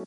[0.00, 0.06] Hey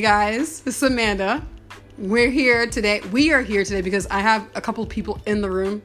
[0.00, 1.44] guys, this is Amanda.
[1.98, 3.00] We're here today.
[3.10, 5.82] We are here today because I have a couple people in the room.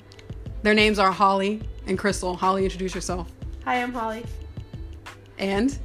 [0.62, 2.36] Their names are Holly and Crystal.
[2.36, 3.32] Holly, introduce yourself.
[3.66, 4.26] Hi, I'm Holly.
[5.40, 5.80] And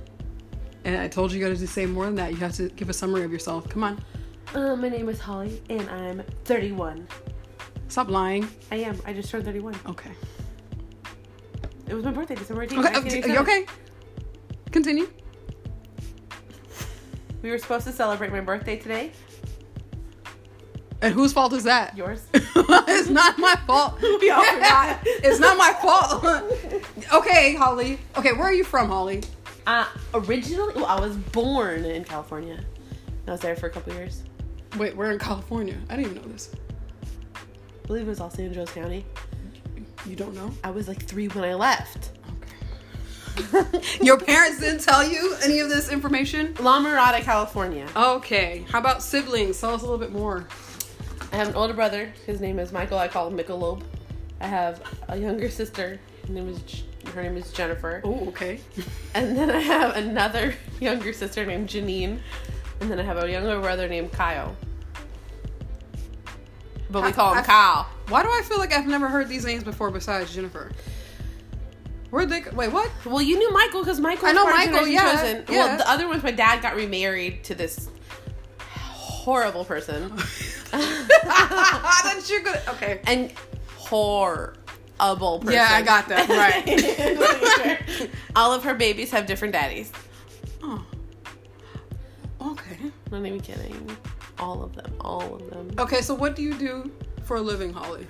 [0.88, 2.30] and I told you you got to say more than that.
[2.30, 3.68] You have to give a summary of yourself.
[3.68, 4.02] Come on.
[4.54, 7.06] Uh, my name is Holly, and I'm 31.
[7.88, 8.48] Stop lying.
[8.72, 8.98] I am.
[9.04, 9.76] I just turned 31.
[9.86, 10.10] Okay.
[11.86, 12.96] It was my birthday, December 18th.
[12.96, 13.22] Okay.
[13.22, 13.66] uh, you okay?
[14.70, 15.10] Continue.
[17.42, 19.12] We were supposed to celebrate my birthday today.
[21.02, 21.96] And whose fault is that?
[21.96, 22.26] Yours.
[22.34, 24.00] it's not my fault.
[24.20, 25.00] We all forgot.
[25.04, 26.24] it's not my fault.
[27.14, 27.98] okay, Holly.
[28.16, 29.22] Okay, where are you from, Holly?
[29.68, 32.58] Uh, originally, well, I was born in California.
[33.26, 34.22] I was there for a couple years.
[34.78, 35.76] Wait, we're in California.
[35.90, 36.50] I didn't even know this.
[37.34, 39.04] I believe it was Los Angeles County.
[40.06, 40.50] You don't know?
[40.64, 42.12] I was like three when I left.
[43.38, 43.82] Okay.
[44.00, 46.54] Your parents didn't tell you any of this information?
[46.60, 47.86] La Mirada, California.
[47.94, 48.64] Okay.
[48.70, 49.60] How about siblings?
[49.60, 50.48] Tell us a little bit more.
[51.30, 52.10] I have an older brother.
[52.24, 52.96] His name is Michael.
[52.96, 53.82] I call him Michelob.
[54.40, 56.00] I have a younger sister.
[56.26, 56.62] Her name is
[57.14, 58.00] her name is Jennifer.
[58.04, 58.60] Oh, okay.
[59.14, 62.18] And then I have another younger sister named Janine.
[62.80, 64.54] And then I have a younger brother named Kyle.
[66.90, 67.86] But we I- call him I- Kyle.
[68.08, 70.70] Why do I feel like I've never heard these names before besides Jennifer?
[72.10, 72.42] Where'd they?
[72.54, 72.90] Wait, what?
[73.04, 74.28] Well, you knew Michael because Michael.
[74.28, 75.44] I know Michael, yeah, Chosen.
[75.50, 75.66] yeah.
[75.66, 77.90] Well, the other ones, my dad got remarried to this
[78.58, 80.10] horrible person,
[80.70, 82.58] That's you good.
[82.68, 83.00] Okay.
[83.06, 83.30] and
[84.98, 85.54] horrible person.
[85.54, 86.28] Yeah, I got that.
[86.28, 88.10] Right.
[88.36, 89.92] All of her babies have different daddies.
[90.62, 90.84] oh.
[92.40, 92.78] Okay.
[93.10, 93.96] Not even kidding.
[94.38, 94.92] All of them.
[95.00, 95.70] All of them.
[95.78, 96.90] Okay, so what do you do
[97.24, 98.06] for a living, Holly?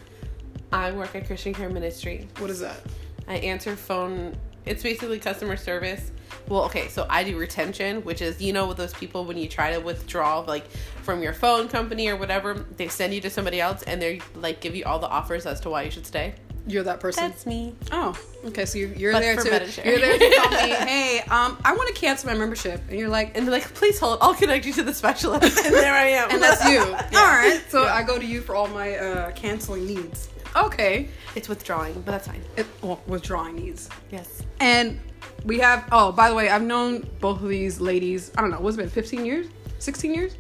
[0.72, 2.28] I work at Christian Care Ministry.
[2.39, 2.81] What is that?
[3.27, 4.37] I answer phone.
[4.66, 6.12] It's basically customer service.
[6.48, 9.48] Well, okay, so I do retention, which is you know with those people when you
[9.48, 10.71] try to withdraw like
[11.03, 14.60] from your phone company or whatever, they send you to somebody else and they like
[14.60, 16.34] give you all the offers as to why you should stay.
[16.68, 17.24] You're that person.
[17.28, 17.74] That's me.
[17.90, 18.64] Oh, okay.
[18.66, 19.84] So you're, you're But there to Medishare.
[19.86, 23.08] you're there to tell me, hey, um, I want to cancel my membership, and you're
[23.08, 25.58] like, And they're like, please hold, I'll connect you to the specialist.
[25.64, 26.30] And there I am.
[26.30, 26.78] and that's you.
[27.12, 27.18] Yeah.
[27.20, 27.62] All right.
[27.70, 27.94] So Yeah.
[27.94, 30.28] I go to you for all my uh, canceling needs.
[30.56, 31.08] Okay.
[31.34, 32.42] It's withdrawing, but that's fine.
[32.56, 33.88] It, well, withdrawing needs.
[34.10, 34.42] Yes.
[34.60, 34.98] And
[35.44, 35.86] we have.
[35.92, 38.30] Oh, by the way, I've known both of these ladies.
[38.36, 38.60] I don't know.
[38.60, 38.90] What's it been?
[38.90, 39.46] 15 years?
[39.78, 40.36] 16 years?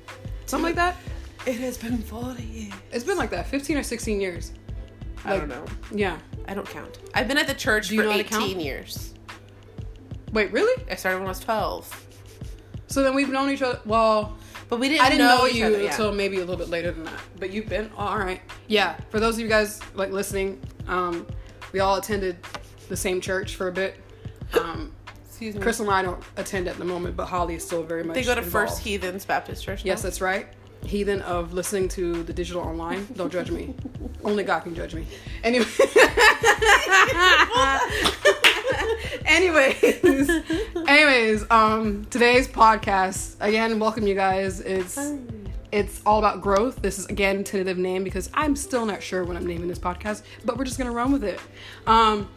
[0.46, 0.96] Something like that.
[1.46, 2.72] It has been 40 years.
[2.90, 3.46] It's been like that.
[3.46, 4.52] 15 or 16 years.
[5.24, 5.64] I don't know.
[5.92, 6.18] Yeah.
[6.46, 6.98] I don't count.
[7.14, 9.14] I've been at the church for know 18 years.
[10.32, 10.82] Wait, really?
[10.90, 12.06] I started when I was 12.
[12.86, 13.80] So then we've known each other.
[13.84, 14.36] Well,
[14.68, 15.90] But we didn't I didn't know, each you other, yeah.
[15.90, 17.20] until maybe a little bit later than that.
[17.38, 18.40] But you've been all right.
[18.66, 18.96] Yeah.
[19.10, 21.26] For those of you guys like listening, um,
[21.72, 22.38] we all attended
[22.88, 23.96] the same church for a bit.
[24.54, 24.92] Um,
[25.26, 25.60] Excuse me.
[25.60, 28.14] Chris and I don't attend at the moment, but Holly is still very much.
[28.14, 28.70] They go to involved.
[28.70, 29.84] First Heathens Baptist Church.
[29.84, 30.48] Yes, that's right.
[30.84, 33.06] Heathen of listening to the digital online.
[33.14, 33.74] Don't judge me.
[34.24, 35.06] Only God can judge me.
[35.42, 35.66] Anyway.
[39.24, 40.30] anyways,
[40.88, 43.78] anyways, um, today's podcast again.
[43.78, 44.60] Welcome you guys.
[44.60, 44.98] It's
[45.70, 46.80] it's all about growth.
[46.80, 50.22] This is again tentative name because I'm still not sure what I'm naming this podcast,
[50.44, 51.40] but we're just gonna run with it.
[51.86, 52.28] Um,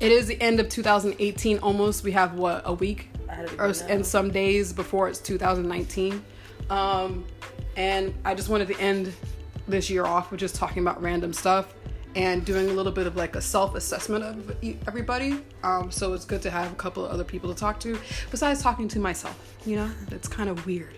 [0.00, 2.04] it is the end of 2018 almost.
[2.04, 6.24] We have what a week I don't even or, and some days before it's 2019.
[6.70, 7.24] Um,
[7.76, 9.12] and I just wanted to end
[9.66, 11.74] this year off with just talking about random stuff
[12.16, 15.42] and doing a little bit of like a self assessment of everybody.
[15.62, 17.98] Um, so it's good to have a couple of other people to talk to
[18.30, 19.56] besides talking to myself.
[19.66, 20.94] You know, it's kind of weird,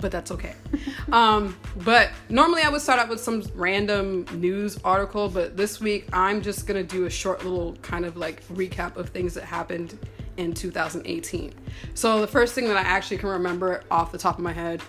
[0.00, 0.54] but that's okay.
[1.12, 6.08] um, but normally I would start out with some random news article, but this week
[6.12, 9.98] I'm just gonna do a short little kind of like recap of things that happened
[10.38, 11.52] in 2018.
[11.94, 14.80] So the first thing that I actually can remember off the top of my head,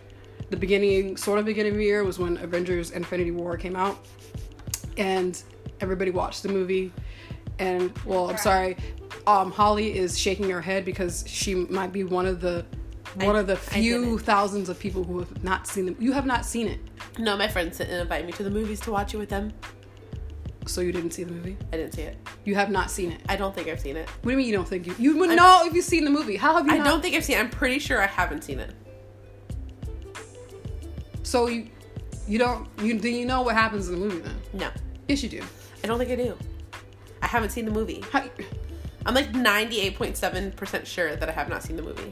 [0.50, 4.06] the beginning, sort of beginning of the year, was when Avengers: Infinity War came out,
[4.98, 5.42] and
[5.82, 6.92] everybody watched the movie.
[7.60, 8.78] And well, I'm sorry,
[9.28, 12.66] um, Holly is shaking her head because she might be one of the
[13.16, 15.96] one I- of the few thousands of people who have not seen them.
[16.00, 16.80] You have not seen it,
[17.18, 19.52] No, my friends didn't invite me to the movies to watch it with them.
[20.68, 21.58] so you didn't see the movie.
[21.74, 22.16] I didn't see it.
[22.46, 23.22] You have not seen it.
[23.28, 24.08] I don't think I've seen it.
[24.08, 24.94] What do you mean you don't think you?
[25.00, 26.36] You would I'm- know if you've seen the movie.
[26.38, 26.74] How have you?
[26.74, 26.86] I not?
[26.86, 27.42] don't think I've seen it.
[27.42, 28.72] I'm pretty sure I haven't seen it.
[31.30, 31.68] So you,
[32.28, 32.68] you don't.
[32.82, 34.36] You do you know what happens in the movie then?
[34.52, 34.70] No.
[35.08, 35.44] Yes, you do.
[35.84, 36.36] I don't think I do.
[37.22, 38.04] I haven't seen the movie.
[38.12, 38.24] How,
[39.06, 42.12] I'm like 98.7% sure that I have not seen the movie.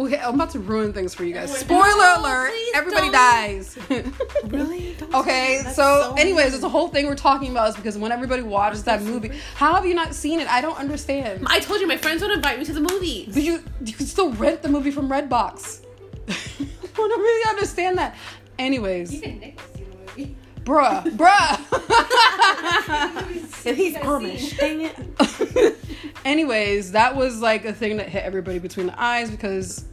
[0.00, 1.56] Okay, I'm about to ruin things for you guys.
[1.56, 2.50] Spoiler No, alert!
[2.74, 3.12] Everybody don't.
[3.12, 3.78] dies.
[4.44, 4.94] Really?
[4.98, 5.74] Don't okay, that.
[5.74, 9.02] so, anyways, it's a whole thing we're talking about is because when everybody watches that
[9.02, 10.48] movie, how have you not seen it?
[10.48, 11.44] I don't understand.
[11.46, 13.28] I told you my friends would invite me to the movie.
[13.32, 15.82] But you you can still rent the movie from Redbox.
[17.04, 18.14] I don't really understand that.
[18.58, 20.36] Anyways, Even Nick has seen the movie.
[20.64, 21.62] bruh, bruh.
[23.66, 24.56] And he's Amish.
[24.58, 25.76] Dang it.
[26.24, 29.84] Anyways, that was like a thing that hit everybody between the eyes because,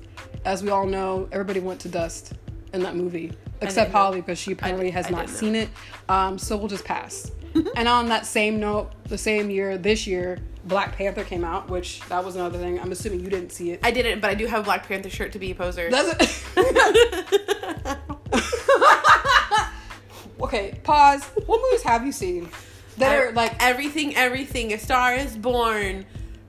[0.45, 2.33] as we all know, everybody went to dust
[2.73, 3.91] in that movie, except.
[3.91, 5.39] Holly because she apparently did- has I not didn't know.
[5.39, 5.69] seen it.
[6.07, 7.31] Um, so we'll just pass.
[7.75, 12.01] and on that same note, the same year, this year, Black Panther came out, which
[12.10, 12.80] that was another thing.
[12.80, 13.80] I'm assuming you didn't see it.
[13.83, 15.89] I didn't, but I do have a Black Panther shirt to be a poser.
[15.89, 16.44] That's
[20.42, 20.80] okay.
[20.83, 21.24] Pause.
[21.45, 22.50] What movies have you seen
[22.98, 24.74] that are like everything, everything.
[24.74, 26.06] A Star is Born.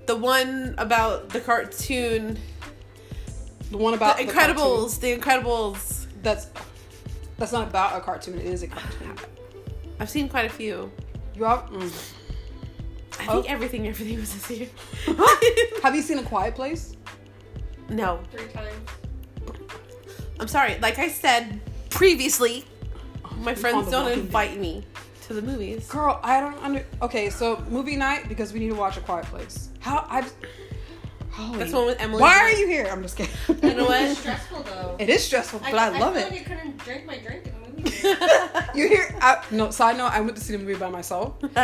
[0.06, 2.38] The one about the cartoon.
[3.70, 4.56] the one about The the cartoon?
[4.56, 5.00] Incredibles.
[5.00, 6.06] The Incredibles.
[6.22, 6.48] That's
[7.38, 8.38] that's not about a cartoon.
[8.38, 9.16] It is a cartoon.
[9.98, 10.90] I've seen quite a few.
[11.34, 12.12] You have, mm.
[13.20, 13.32] I Oh.
[13.42, 14.68] think everything, everything was this year.
[15.82, 16.96] have you seen A Quiet Place?
[17.88, 18.88] no, Three times.
[20.40, 20.78] I'm sorry.
[20.80, 22.64] Like I said previously,
[23.38, 24.84] my friends don't invite me
[25.26, 25.86] to the movies.
[25.88, 26.84] Girl, I don't under.
[27.02, 29.68] Okay, so movie night because we need to watch A Quiet Place.
[29.80, 30.26] How I.
[31.30, 32.86] Holly, That's the one with Emily Why are you here?
[32.90, 33.32] I'm just kidding.
[33.60, 34.02] You know what?
[34.02, 34.96] It's stressful though.
[35.00, 36.22] It is stressful, but I, love I it.
[36.28, 37.63] feel like I couldn't drink my drink in the movie.
[38.74, 39.16] You hear?
[39.20, 40.12] I, no, side note.
[40.12, 41.54] I went to see the movie by myself, and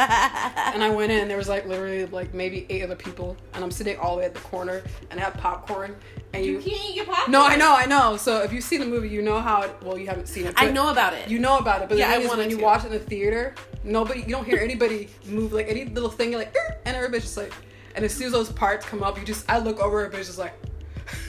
[0.83, 1.27] I went in.
[1.29, 4.25] There was like literally like maybe eight other people, and I'm sitting all the way
[4.27, 5.97] at the corner, and I have popcorn.
[6.33, 7.33] And you you, can't eat your popcorn.
[7.33, 8.17] no, I know, I know.
[8.17, 9.62] So if you've seen the movie, you know how.
[9.62, 10.55] It, well, you haven't seen it.
[10.57, 11.29] I know about it.
[11.29, 12.62] You know about it, but Yeah, the I is, when you to.
[12.62, 16.31] watch it in the theater, nobody, you don't hear anybody move like any little thing.
[16.31, 16.55] You're like,
[16.87, 17.53] and everybody's just like,
[17.97, 20.29] and as soon as those parts come up, you just, I look over, and everybody's
[20.29, 20.55] just like,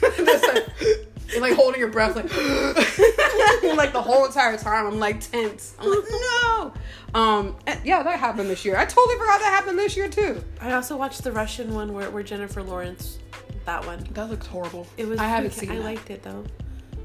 [0.24, 2.24] just like, and like holding your breath, like,
[3.76, 5.74] like the whole entire time, I'm like tense.
[5.78, 6.72] I'm like, no.
[7.14, 8.76] Um, yeah, that happened this year.
[8.76, 10.42] I totally forgot that happened this year too.
[10.60, 13.18] I also watched the Russian one where, where Jennifer Lawrence.
[13.64, 14.04] That one.
[14.12, 14.86] That looked horrible.
[14.96, 15.18] It was.
[15.20, 15.70] I haven't freaking- seen.
[15.72, 15.84] I that.
[15.84, 16.44] liked it though.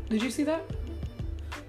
[0.10, 0.64] Did you see that?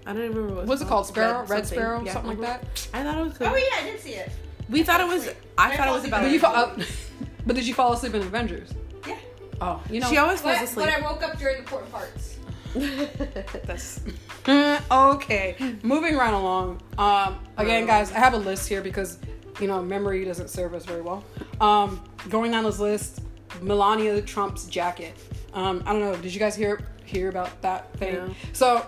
[0.07, 0.67] I don't remember what.
[0.67, 1.07] What's it called?
[1.07, 1.67] Sparrow, Red, something.
[1.79, 2.89] Sparrow, Yeah, something like that.
[2.95, 3.49] I thought it was good.
[3.49, 4.31] Oh yeah, I did see it.
[4.71, 5.23] We thought it was.
[5.25, 5.37] asleep.
[5.59, 6.23] I I thought it was about.
[6.23, 6.71] But you, fall, uh,
[7.47, 8.73] but did you fall asleep in Avengers?
[9.07, 9.19] Yeah.
[9.61, 10.09] Oh, you know.
[10.09, 10.87] she always falls asleep.
[10.87, 12.38] but I woke up during the important parts.
[12.75, 14.01] That's
[14.91, 15.57] okay.
[15.83, 16.81] Moving right along.
[16.97, 19.19] Um, again, guys, I have a list here because
[19.61, 21.25] you know memory doesn't serve us very well.
[21.61, 23.21] Um, going down this list,
[23.61, 25.17] Melania Trump's jacket.
[25.55, 26.17] Um, I don't know.
[26.17, 28.15] Did you guys hear hear about that thing?
[28.15, 28.35] No.
[28.53, 28.87] So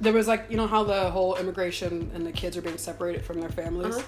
[0.00, 3.24] there was like you know how the whole immigration and the kids are being separated
[3.24, 4.02] from their families.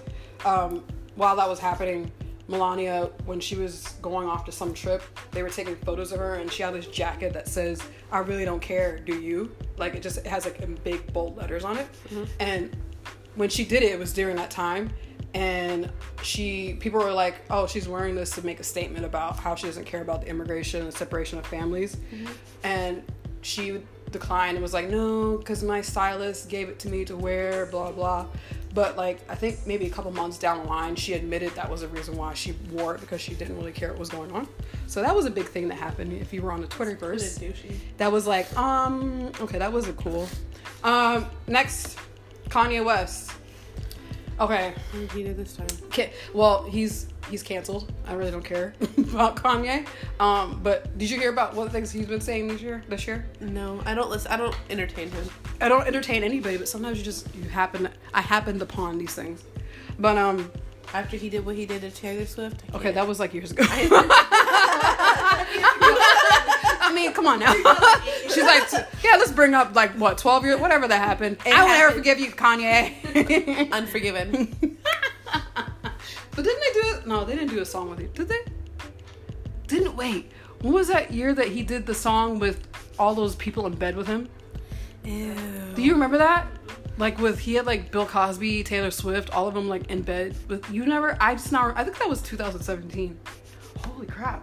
[0.44, 2.12] Um, while that was happening,
[2.48, 5.02] Melania, when she was going off to some trip,
[5.32, 7.82] they were taking photos of her, and she had this jacket that says,
[8.12, 11.64] "I really don't care, do you?" Like it just it has like big bold letters
[11.64, 11.88] on it.
[12.08, 12.24] Mm-hmm.
[12.40, 12.76] And
[13.34, 14.90] when she did it, it was during that time,
[15.34, 15.90] and
[16.22, 19.66] she people were like, "Oh, she's wearing this to make a statement about how she
[19.66, 22.32] doesn't care about the immigration and separation of families," mm-hmm.
[22.62, 23.02] and
[23.42, 23.80] she
[24.12, 27.90] declined and was like, "No, because my stylist gave it to me to wear." Blah
[27.90, 28.26] blah.
[28.76, 31.80] But like I think maybe a couple months down the line, she admitted that was
[31.80, 34.46] the reason why she wore it because she didn't really care what was going on.
[34.86, 36.12] So that was a big thing that happened.
[36.12, 37.54] If you were on the Twitterverse,
[37.96, 40.28] that was like, um, okay, that wasn't cool.
[40.84, 41.98] Um, next,
[42.50, 43.32] Kanye West.
[44.38, 44.74] Okay,
[45.14, 45.66] He did this time.
[45.90, 47.90] Ca- well, he's he's canceled.
[48.06, 49.86] I really don't care about Kanye.
[50.20, 52.84] Um, but did you hear about what the things he's been saying this year?
[52.88, 54.30] This year, No, I don't listen.
[54.30, 55.24] I don't entertain him.
[55.60, 57.88] I don't entertain anybody, but sometimes you just you happen.
[58.12, 59.42] I happened upon these things.
[59.98, 60.52] But um,
[60.92, 62.62] After he did what he did to Taylor Swift.
[62.74, 63.64] Okay, that was like years ago.
[66.86, 67.52] I mean, come on now.
[68.32, 68.62] She's like,
[69.02, 71.38] yeah, let's bring up like what, twelve years, whatever that happened.
[71.44, 73.70] It I will never forgive you, Kanye.
[73.72, 74.78] Unforgiven.
[76.36, 77.06] But didn't they do it?
[77.06, 78.40] No, they didn't do a song with you, did they?
[79.68, 80.30] Didn't wait.
[80.60, 83.96] When was that year that he did the song with all those people in bed
[83.96, 84.28] with him?
[85.02, 85.34] Ew.
[85.74, 86.46] Do you remember that?
[86.98, 90.36] Like with he had like Bill Cosby, Taylor Swift, all of them like in bed
[90.46, 90.84] with you.
[90.84, 91.16] Never.
[91.22, 91.72] I just now.
[91.74, 93.18] I think that was 2017.
[93.86, 94.42] Holy crap.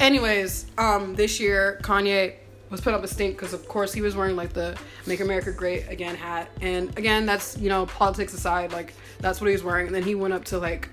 [0.00, 2.34] Anyways, um, this year Kanye
[2.70, 5.52] was put up a stink because of course he was wearing like the "Make America
[5.52, 9.64] Great Again" hat, and again that's you know politics aside, like that's what he was
[9.64, 10.88] wearing, and then he went up to like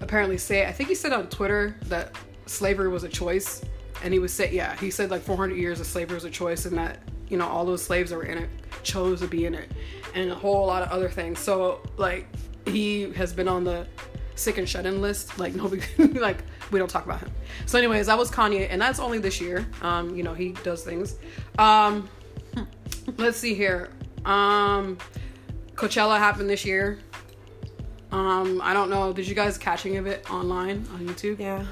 [0.00, 2.14] apparently say I think he said on Twitter that
[2.46, 3.62] slavery was a choice,
[4.02, 6.66] and he was say yeah he said like 400 years of slavery was a choice,
[6.66, 6.98] and that
[7.28, 8.50] you know all those slaves that were in it
[8.82, 9.70] chose to be in it,
[10.14, 11.38] and a whole lot of other things.
[11.38, 12.26] So like
[12.66, 13.86] he has been on the
[14.38, 15.38] sick and shut in list.
[15.38, 17.30] Like nobody, like we don't talk about him.
[17.66, 19.66] So, anyways, that was Kanye, and that's only this year.
[19.82, 21.16] Um, you know, he does things.
[21.58, 22.08] Um,
[23.16, 23.90] let's see here.
[24.24, 24.98] Um,
[25.74, 26.98] Coachella happened this year.
[28.10, 29.12] Um, I don't know.
[29.12, 31.38] Did you guys catch any of it online on YouTube?
[31.38, 31.66] Yeah.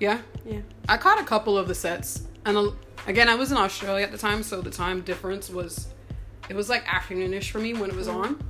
[0.00, 0.20] Yeah.
[0.44, 0.60] Yeah.
[0.88, 2.70] I caught a couple of the sets, and uh,
[3.06, 5.88] again, I was in Australia at the time, so the time difference was,
[6.48, 8.42] it was like afternoonish for me when it was on.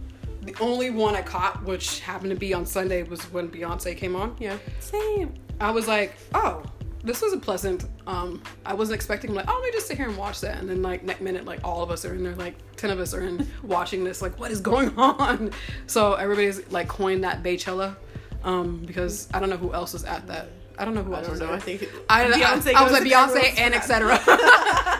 [0.44, 4.14] The only one I caught, which happened to be on Sunday, was when Beyonce came
[4.14, 4.36] on.
[4.38, 4.58] Yeah.
[4.80, 5.34] Same.
[5.60, 6.64] I was like, oh,
[7.04, 7.84] this was a pleasant.
[8.06, 10.68] Um, I wasn't expecting like, oh, let me just sit here and watch that, and
[10.68, 13.14] then like next minute, like all of us are in there, like ten of us
[13.14, 15.50] are in watching this, like what is going on?
[15.86, 17.96] So everybody's like coined that Beychella,
[18.42, 20.48] um, because I don't know who else was at that.
[20.78, 21.46] I don't know who I else was know.
[21.46, 21.56] there.
[21.56, 24.16] I think I, Beyonce I, I was like Beyonce and etc.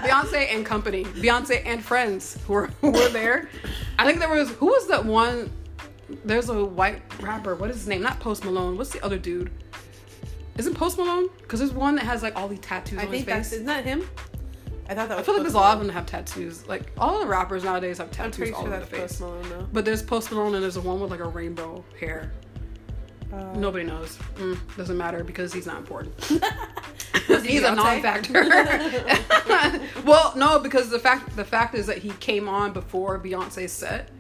[0.05, 3.49] Beyonce and company, Beyonce and friends who were who were there.
[3.99, 5.51] I think there was who was that one?
[6.25, 7.55] There's a white rapper.
[7.55, 8.03] What is his name?
[8.03, 8.77] Not Post Malone.
[8.77, 9.51] What's the other dude?
[10.59, 11.29] Isn't Post Malone?
[11.39, 13.55] Because there's one that has like all these tattoos I on his think that's face.
[13.55, 14.09] isn't that him?
[14.89, 16.69] I thought that I feel like there's a lot of them that have tattoos.
[16.69, 19.01] Like all the rappers nowadays have tattoos all sure over that's the face.
[19.13, 19.67] Post Malone though.
[19.73, 22.33] But there's Post Malone and there's the one with like a rainbow hair.
[23.35, 24.19] Uh, Nobody knows.
[24.37, 26.15] Mm, doesn't matter because he's not important.
[27.43, 28.33] He's a non-factor.
[30.05, 34.11] well, no, because the fact the fact is that he came on before Beyonce's set,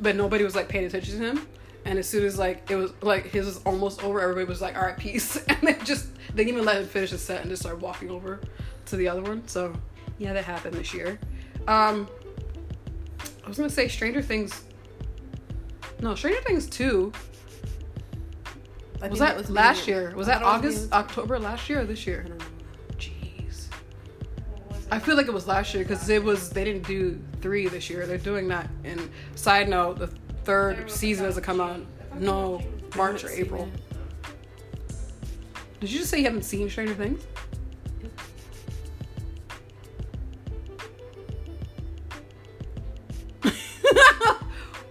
[0.00, 1.48] but nobody was like paying attention to him.
[1.84, 4.76] And as soon as like it was like his was almost over, everybody was like,
[4.76, 7.50] "All right, peace," and they just they didn't even let him finish the set and
[7.50, 8.40] just started walking over
[8.86, 9.46] to the other one.
[9.48, 9.74] So
[10.18, 11.18] yeah, that happened this year.
[11.68, 12.08] Um,
[13.44, 14.62] I was gonna say Stranger Things.
[16.00, 17.12] No, Stranger Things two.
[19.02, 20.12] I Was that, last year?
[20.16, 22.22] Was that August, being- October last year or this year?
[22.24, 22.44] I don't know.
[22.98, 23.66] Jeez.
[24.70, 24.86] Was?
[24.90, 27.90] I feel like it was last year because it was they didn't do three this
[27.90, 28.06] year.
[28.06, 28.70] They're doing that.
[28.84, 30.08] And side note, the
[30.44, 31.80] third season a doesn't come out.
[32.18, 32.62] No,
[32.96, 33.68] March or April.
[35.80, 37.22] Did you just say you haven't seen Stranger Things?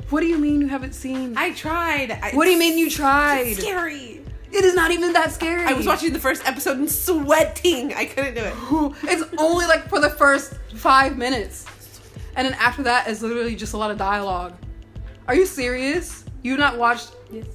[0.10, 1.34] What do you mean you haven't seen?
[1.38, 2.12] I tried.
[2.12, 3.48] I, what do you mean you tried?
[3.48, 4.22] It's scary.
[4.52, 5.66] It is not even that scary.
[5.66, 7.94] I was watching the first episode and sweating.
[7.94, 8.54] I couldn't do it.
[9.12, 11.66] it's only like for the first five minutes.
[12.36, 14.54] And then after that is literally just a lot of dialogue.
[15.28, 16.24] Are you serious?
[16.44, 17.46] You not watched Yes.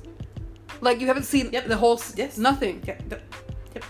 [0.80, 1.68] like you haven't seen Yep.
[1.68, 2.36] the whole s- Yes.
[2.36, 2.82] nothing.
[2.86, 2.98] Yeah.
[3.08, 3.18] no,
[3.74, 3.84] Yep.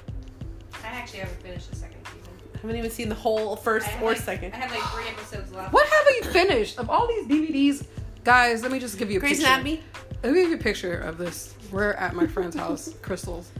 [0.84, 2.32] I actually haven't finished the second season.
[2.54, 4.52] I haven't even seen the whole first I or like, second.
[4.52, 5.72] I have like three episodes left.
[5.72, 7.86] What haven't you finished of all these DVDs?
[8.24, 9.46] Guys, let me just give you a Grey's picture.
[9.46, 9.82] Anatomy.
[10.22, 11.54] Let me give you a picture of this.
[11.72, 13.50] We're at my friend's house, Crystal's,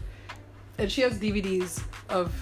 [0.78, 2.34] and she has DVDs of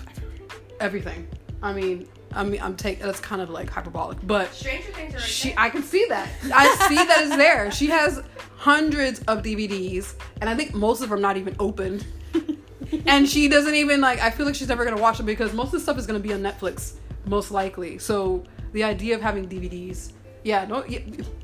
[0.81, 1.29] everything.
[1.63, 5.19] I mean, I mean, I'm taking that's kind of like hyperbolic, but Stranger Things are
[5.19, 5.59] right she there.
[5.59, 6.29] I can see that.
[6.53, 7.71] I see that it's there.
[7.71, 8.23] She has
[8.57, 12.05] hundreds of DVDs, and I think most of them not even opened.
[13.07, 14.21] and she doesn't even like.
[14.21, 16.19] I feel like she's never gonna watch them because most of the stuff is gonna
[16.19, 16.95] be on Netflix,
[17.27, 17.99] most likely.
[17.99, 20.13] So the idea of having DVDs,
[20.45, 21.01] yeah, no, yeah,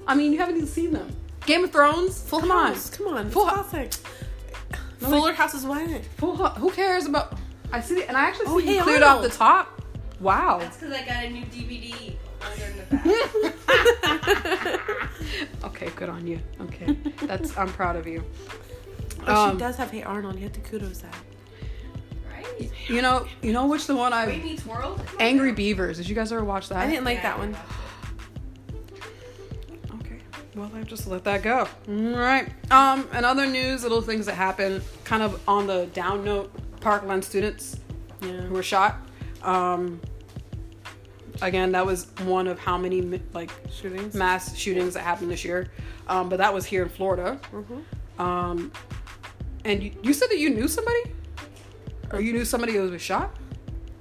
[0.06, 1.08] I mean you haven't even seen them.
[1.46, 2.90] Game of Thrones, Full come House.
[2.92, 3.30] on, Come on.
[3.30, 3.92] Full Full Hou- classic.
[5.02, 6.00] No, Fuller House is why.
[6.16, 7.36] Full, Hou- who cares about?
[7.72, 9.82] I see, and I actually Oh, see you hey, cleared off the top.
[10.20, 10.58] Wow.
[10.60, 13.04] That's because I got a new DVD holder in the back.
[15.66, 16.40] okay, good on you.
[16.62, 16.96] Okay,
[17.26, 18.24] that's I'm proud of you.
[19.18, 20.36] But Um, she does have Hey Arnold.
[20.36, 21.14] You have to kudos that.
[22.32, 22.70] right?
[22.88, 25.02] You know, you know which the one I Meets World?
[25.20, 25.96] Angry Beavers.
[25.98, 26.78] Did you guys ever watch that?
[26.78, 27.56] I didn't like Yeah, that one.
[30.54, 31.66] Well, I just let that go.
[31.88, 32.48] All right.
[32.70, 36.52] Um, and other news, little things that happened, kind of on the down note.
[36.80, 37.76] Parkland students
[38.20, 38.42] Yeah.
[38.42, 38.96] who were shot.
[39.42, 40.00] Um,
[41.42, 43.00] again, that was one of how many
[43.32, 44.14] like Shootings.
[44.14, 45.70] mass shootings that happened this year.
[46.08, 47.40] Um, but that was here in Florida.
[47.52, 48.20] Mhm.
[48.22, 48.72] Um,
[49.64, 51.14] and you, you said that you knew somebody,
[52.12, 53.34] or you knew somebody who was shot.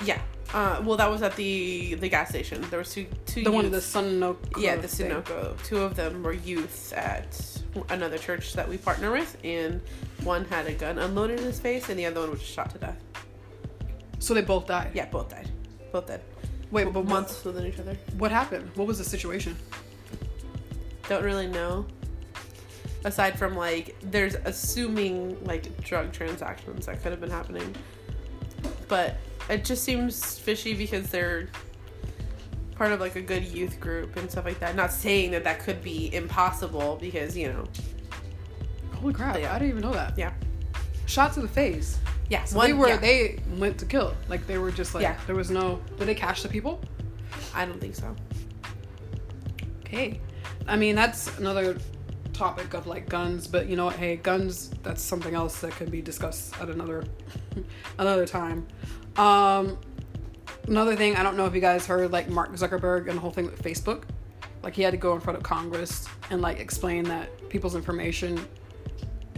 [0.05, 0.21] Yeah.
[0.53, 2.61] Uh, well, that was at the the gas station.
[2.69, 3.43] There was two two.
[3.43, 3.77] The one, the.
[3.77, 4.61] Sunoco.
[4.61, 4.87] Yeah, the.
[4.87, 5.61] Sunoco.
[5.63, 7.41] Two of them were youth at
[7.89, 9.81] another church that we partner with, and
[10.23, 12.77] one had a gun unloaded in his face, and the other one was shot to
[12.77, 12.99] death.
[14.19, 14.91] So they both died.
[14.93, 15.49] Yeah, both died.
[15.91, 16.21] Both dead.
[16.71, 17.95] Wait, but months within each other.
[18.17, 18.69] What happened?
[18.75, 19.55] What was the situation?
[21.09, 21.85] Don't really know.
[23.05, 27.75] Aside from like, there's assuming like drug transactions that could have been happening,
[28.87, 29.17] but
[29.49, 31.49] it just seems fishy because they're
[32.75, 34.75] part of like a good youth group and stuff like that.
[34.75, 37.63] Not saying that that could be impossible because you know,
[38.95, 39.37] Holy crap!
[39.39, 39.51] Yeah.
[39.53, 40.17] I didn't even know that.
[40.17, 40.33] yeah,
[41.05, 41.97] Shot to the face.
[42.29, 42.43] yeah.
[42.45, 42.97] So one- they were yeah.
[42.97, 44.15] they went to kill.
[44.29, 45.17] Like they were just like Yeah.
[45.27, 45.81] there was no.
[45.97, 46.81] Did they catch the people?
[47.53, 48.15] I don't think so.
[49.81, 50.19] Okay.
[50.67, 51.77] I mean that's another
[52.31, 53.95] topic of like guns, but you know what?
[53.97, 54.69] Hey, guns.
[54.81, 57.03] That's something else that could be discussed at another
[57.99, 58.65] another time.
[59.17, 59.77] Um,
[60.67, 63.31] another thing, I don't know if you guys heard like Mark Zuckerberg and the whole
[63.31, 64.03] thing with Facebook.
[64.63, 68.47] Like he had to go in front of Congress and like explain that people's information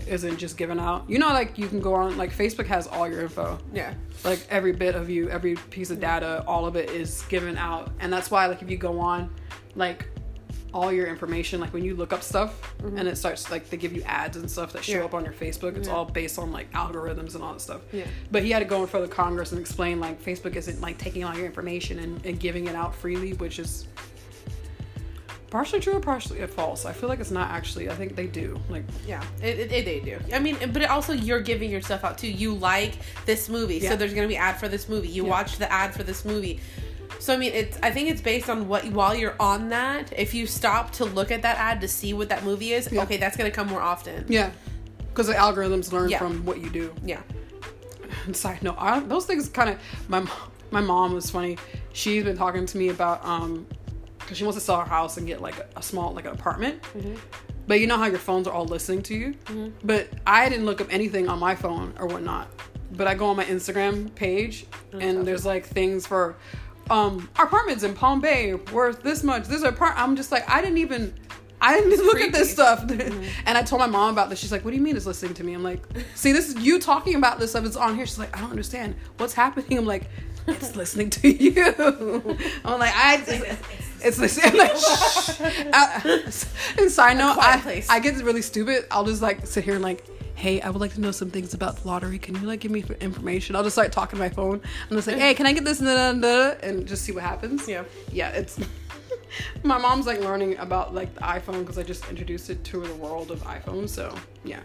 [0.08, 1.10] isn't just given out.
[1.10, 3.94] You know, like you can go on like Facebook has all your info Yeah.
[4.24, 7.92] like every bit of you every piece of data all of it is given out
[8.00, 9.34] and that's why like if you go on
[9.74, 10.08] like
[10.76, 12.98] all your information like when you look up stuff mm-hmm.
[12.98, 15.06] and it starts like they give you ads and stuff that show Yeah.
[15.06, 15.94] up on your facebook it's Yeah.
[15.96, 18.04] all based on like algorithms and all that stuff Yeah.
[18.30, 20.98] but he had to go in front of congress and explain like facebook isn't like
[20.98, 23.88] taking all your information and, and giving it out freely which is
[25.50, 28.60] partially true or partially false i feel like it's not actually i think they do
[28.70, 30.20] like Yeah, it, it, it- they do.
[30.34, 32.28] I mean, but also you're giving your stuff out too.
[32.30, 33.92] You like this movie, Yeah.
[33.92, 35.08] so there's gonna be ad for this movie.
[35.08, 36.60] You watch the ad for this movie.
[37.20, 40.14] So I mean, it's I think it's based on what while you're on that.
[40.18, 43.04] If you stop to look at that ad to see what that movie is, Yeah.
[43.04, 44.26] okay, that's gonna come more often.
[44.30, 44.52] yeah
[45.10, 46.18] because the algorithms learn Yeah.
[46.20, 47.22] from what you do Yeah,
[48.26, 49.78] And side note, I, those things kind of
[50.10, 50.28] my
[50.72, 51.58] my mom was funny.
[51.94, 53.66] She's been talking to me about um
[54.20, 56.32] because she wants to sell her house and get like a, a small like an
[56.32, 56.84] apartment.
[57.68, 59.34] But you know how your phones are all listening to you.
[59.84, 62.48] But I didn't look up anything on my phone or whatnot.
[62.92, 66.36] But I go on my Instagram page and there's like things for
[66.90, 69.46] um apartments in Palm Bay worth this much.
[69.46, 69.94] This apart.
[69.98, 71.14] I'm just like I didn't even.
[71.62, 73.10] I didn't even look at this creepy.
[73.10, 73.26] stuff.
[73.46, 74.38] And I told my mom about this.
[74.40, 75.54] She's like, What do you mean it's listening to me?
[75.54, 75.82] I'm like,
[76.14, 77.66] See, this is you talking about this stuff.
[77.66, 78.06] It's on here.
[78.06, 78.96] She's like, I don't understand.
[79.18, 79.78] What's happening?
[79.78, 80.10] I'm like,
[80.48, 81.64] It's listening to you.
[82.66, 83.58] I'm like, I.
[84.02, 84.52] It's listening.
[84.52, 84.76] I'm like.
[85.74, 86.20] Uh,
[86.78, 87.84] and side note, I.
[87.90, 88.86] I get really stupid.
[88.92, 91.54] I'll just like sit here and like, Hey, I would like to know some things
[91.54, 92.20] about the lottery.
[92.20, 93.56] Can you like give me information?
[93.56, 94.62] I'll just start talking to my phone.
[94.90, 95.80] I'm just like, Hey, can I get this?
[95.80, 97.68] And, just see what happens.
[97.68, 97.86] Yeah.
[98.12, 98.60] Yeah, it's.
[99.64, 102.96] my mom's like learning about like the iPhone because I just introduced it to the
[102.96, 103.88] world of iPhone.
[103.88, 104.14] So
[104.44, 104.60] yeah.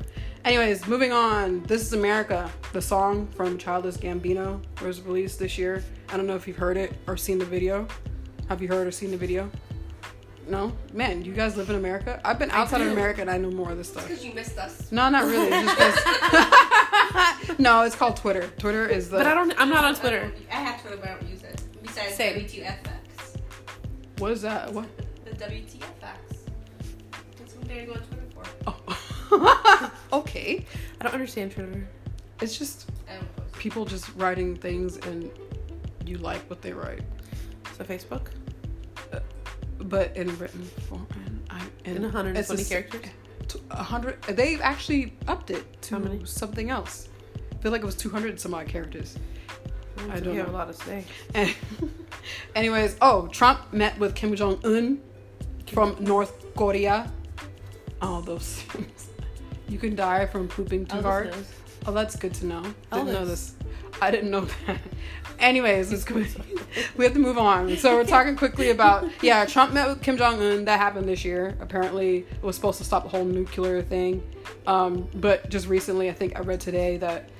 [0.44, 1.62] Anyways, moving on.
[1.64, 2.50] This is America.
[2.72, 5.84] The song from Childish Gambino was released this year.
[6.08, 7.86] I don't know if you've heard it or seen the video.
[8.48, 9.50] Have you heard or seen the video?
[10.50, 11.24] No, man.
[11.24, 12.20] You guys live in America.
[12.24, 12.88] I've been outside of.
[12.88, 14.06] America and I know more of this stuff.
[14.08, 14.90] Because you missed us.
[14.90, 15.46] No, not really.
[15.48, 18.48] It's just 'cause- no, it's called Twitter.
[18.58, 19.18] Twitter is the.
[19.18, 19.52] but I don't.
[19.60, 20.22] I'm not on Twitter.
[20.22, 21.62] don't- I have Twitter, but I don't use it.
[21.82, 22.40] Besides Same.
[22.44, 23.36] WTFX.
[24.18, 24.72] What is that?
[24.72, 24.86] What?
[25.24, 25.80] The WTFX.
[27.38, 28.72] That's what they're going to Twitter for.
[29.30, 29.92] Oh.
[30.18, 30.66] okay.
[31.00, 31.88] I don't understand Twitter.
[32.40, 33.52] It's just I don't post.
[33.54, 35.30] people just writing things and
[36.04, 37.02] you like what they write,
[37.76, 38.28] So Facebook
[39.82, 41.06] but in written form.
[41.26, 43.10] And I, and in 120 it's a characters.
[43.48, 44.20] t- A hundred.
[44.22, 47.08] They've actually upped it to something else.
[47.52, 49.16] I feel like it was two hundred some odd characters.
[50.08, 50.54] I So don't you have know.
[50.54, 51.04] a lot to say.
[51.34, 51.54] And
[52.54, 55.00] anyways, oh, Trump met with Kim Jong Un
[55.72, 57.12] from North Korea.
[58.02, 59.08] All those things.
[59.68, 61.30] You can die from pooping too Elvis hard.
[61.30, 61.46] knows.
[61.86, 62.62] Oh, that's good to know.
[62.92, 63.54] Didn't know this.
[64.00, 64.80] I didn't know that.
[65.38, 66.28] Anyways, it's good.
[66.96, 67.76] we have to move on.
[67.78, 70.66] So we're talking quickly about yeah, Trump met with Kim Jong Un.
[70.66, 71.56] That happened this year.
[71.60, 74.22] Apparently, it was supposed to stop the whole nuclear thing.
[74.66, 77.30] Um, but just recently, I think I read today that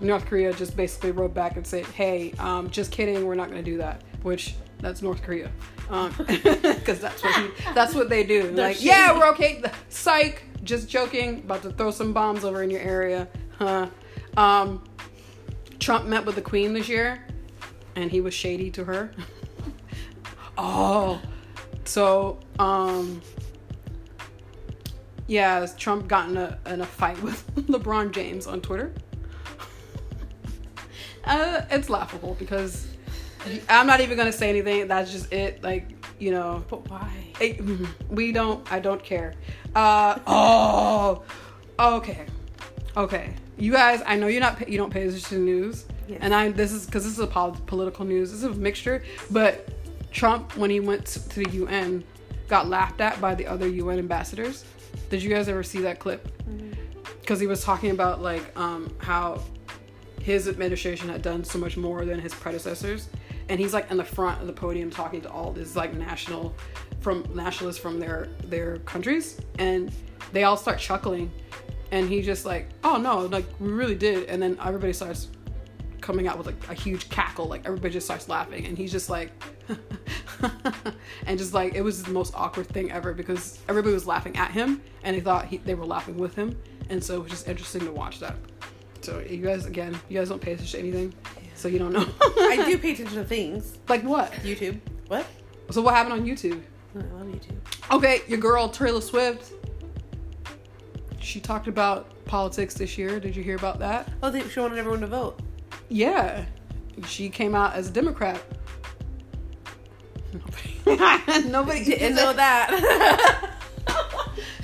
[0.00, 3.26] North Korea just basically wrote back and said, "Hey, um, just kidding.
[3.26, 5.50] We're not going to do that." Which that's North Korea,
[5.88, 8.50] because that's what he, that's what they do.
[8.50, 9.62] They're like, yeah, we're okay.
[9.88, 10.44] Psych.
[10.64, 11.38] Just joking.
[11.40, 13.28] About to throw some bombs over in your area.
[13.58, 13.88] Huh.
[14.36, 14.82] Um,
[15.82, 17.20] Trump met with the Queen this year,
[17.96, 19.10] and he was shady to her.
[20.58, 21.20] oh,
[21.84, 23.20] so um,
[25.26, 28.92] yeah, Trump got in a in a fight with LeBron James on Twitter.
[31.24, 32.88] Uh, it's laughable because
[33.68, 34.88] I'm not even gonna say anything.
[34.88, 35.62] That's just it.
[35.62, 37.12] Like you know, But why?
[37.38, 37.60] it-
[38.10, 38.70] we don't.
[38.72, 39.34] I don't care.
[39.72, 41.22] Uh, oh,
[41.78, 42.26] okay,
[42.96, 43.34] okay.
[43.58, 44.68] You guys, I know you're not.
[44.68, 46.18] You don't pay attention to the news, Yes.
[46.22, 46.50] and I.
[46.50, 48.30] This is because this is a pol- political news.
[48.30, 49.02] This is a mixture.
[49.30, 49.68] But
[50.10, 52.04] Trump, when he went to the UN,
[52.48, 54.64] got laughed at by the other UN ambassadors.
[55.10, 56.28] Did you guys ever see that clip?
[57.20, 59.42] Because he was talking about like um, how
[60.20, 63.08] his administration had done so much more than his predecessors
[63.48, 66.54] and he's like in the front of the podium talking to all these like national
[67.00, 69.90] from nationalists from their their countries and
[70.32, 71.28] they all start chuckling
[71.92, 74.24] and he just like oh no like we really did.
[74.28, 75.28] And then everybody starts
[76.00, 77.46] coming out with like a huge cackle.
[77.46, 78.66] Like everybody just starts laughing.
[78.66, 79.30] And he's just like
[81.26, 84.50] and just like it was the most awkward thing ever because everybody was laughing at
[84.50, 86.58] him and he thought he, they were laughing with him.
[86.90, 88.34] And so it was just interesting to watch that.
[89.02, 91.14] So you guys again you guys don't pay attention to anything
[91.54, 92.06] so you don't know.
[92.20, 93.78] I do pay attention to things.
[93.88, 94.32] like what?
[94.32, 94.80] YouTube.
[95.06, 95.26] What?
[95.70, 96.60] so what happened on youtube?
[96.94, 97.94] I love YouTube.
[97.94, 99.52] okay your girl taylor swift
[101.22, 103.20] she talked about politics this year.
[103.20, 104.08] Did you hear about that?
[104.22, 105.40] Oh, they, she wanted everyone to vote.
[105.88, 106.44] Yeah,
[107.06, 108.42] she came out as a Democrat.
[110.86, 113.50] Nobody, nobody Didn't know that.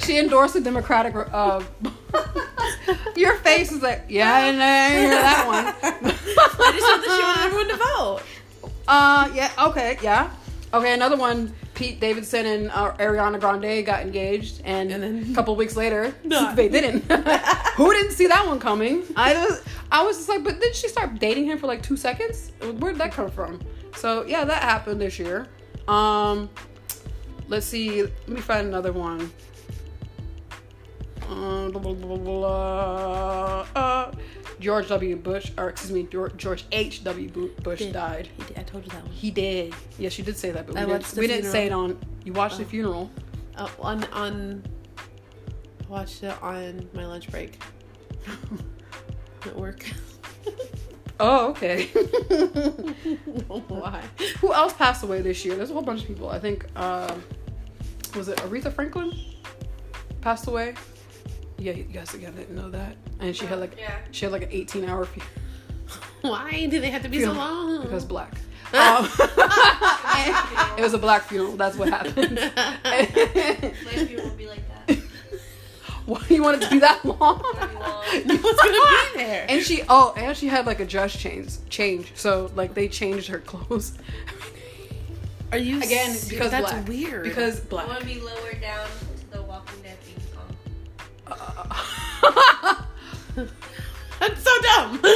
[0.08, 1.14] She endorsed the Democratic.
[1.14, 1.62] Uh,
[3.16, 5.66] your face is like, yeah, I didn't I didn't hear that one.
[5.82, 8.20] I just thought that she wanted everyone to vote.
[8.88, 10.30] Uh, yeah, okay, yeah.
[10.72, 11.54] Okay, another one.
[11.78, 16.12] Pete Davidson and uh, Ariana Grande got engaged, and, And then- a couple weeks later,
[16.24, 16.56] Not.
[16.56, 17.02] they didn't.
[17.76, 19.04] Who didn't see that one coming?
[19.14, 19.62] I was,
[19.92, 22.50] I was just like, but did she start dating him for like two seconds?
[22.78, 23.60] Where did that come from?
[23.94, 25.46] So yeah, that happened this year.
[25.86, 26.50] Um,
[27.46, 28.02] let's see.
[28.02, 29.30] Let me find another one.
[31.30, 34.12] Uh, blah, blah, blah, uh,
[34.60, 35.16] George W.
[35.16, 37.04] Bush, or excuse me, George, H.
[37.04, 37.28] W.
[37.62, 37.92] Bush Did.
[37.92, 38.28] died.
[38.36, 39.12] He did, I told you that one.
[39.12, 39.74] He did.
[39.98, 41.96] Yes, you did say that, but we I didn't, the we didn't say it on.
[42.24, 42.68] You watched the Oh.
[42.68, 43.10] funeral.
[43.56, 44.62] Uh, on on.
[44.98, 47.60] I watched it on my lunch break
[49.46, 49.84] at work.
[51.20, 51.86] Oh, okay.
[53.46, 54.02] Why?
[54.40, 55.54] Who else passed away this year?
[55.56, 56.28] There's a whole bunch of people.
[56.28, 57.22] I think, um,
[58.14, 59.12] was it Aretha Franklin?
[60.20, 60.74] Passed away.
[61.58, 63.92] Yeah, you guys again didn't know that, and she had like Yeah.
[64.12, 65.20] she had like an 18 hour fu-
[66.28, 67.82] Why do they have to be so long?
[67.82, 68.32] because black.
[68.70, 69.08] Um,
[70.76, 71.56] it was a black funeral.
[71.56, 72.34] That's what happened.
[72.84, 74.98] My funeral will be like that.
[76.04, 77.42] Why do you want it to be that long?
[77.54, 78.04] It'll be long.
[78.12, 79.46] You was gonna be there.
[79.48, 82.12] And she oh, and she had like a dress change change.
[82.14, 83.96] So like they changed her clothes.
[85.50, 86.86] Are you Again, because that's black.
[86.88, 87.24] weird?
[87.24, 87.88] Because I black.
[87.88, 88.86] want to be lower down
[94.20, 95.00] that's so dumb.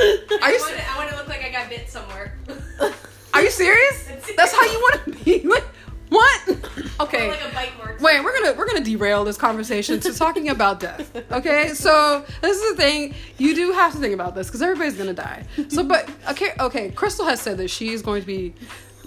[0.00, 2.34] Are I you want, to, I want to look like I got bit somewhere.
[3.34, 4.08] are you serious?
[4.36, 5.40] That's how you want to be?
[5.46, 5.64] What?
[6.08, 6.48] What?
[7.00, 7.30] Okay.
[7.30, 8.00] Like a bite.
[8.00, 11.14] Wait, we're gonna we're gonna derail this conversation to talking about death.
[11.30, 13.14] Okay, so this is the thing.
[13.36, 15.44] You do have to think about this because everybody's gonna die.
[15.68, 16.90] So, but okay, okay.
[16.90, 18.54] Crystal has said that she is going to be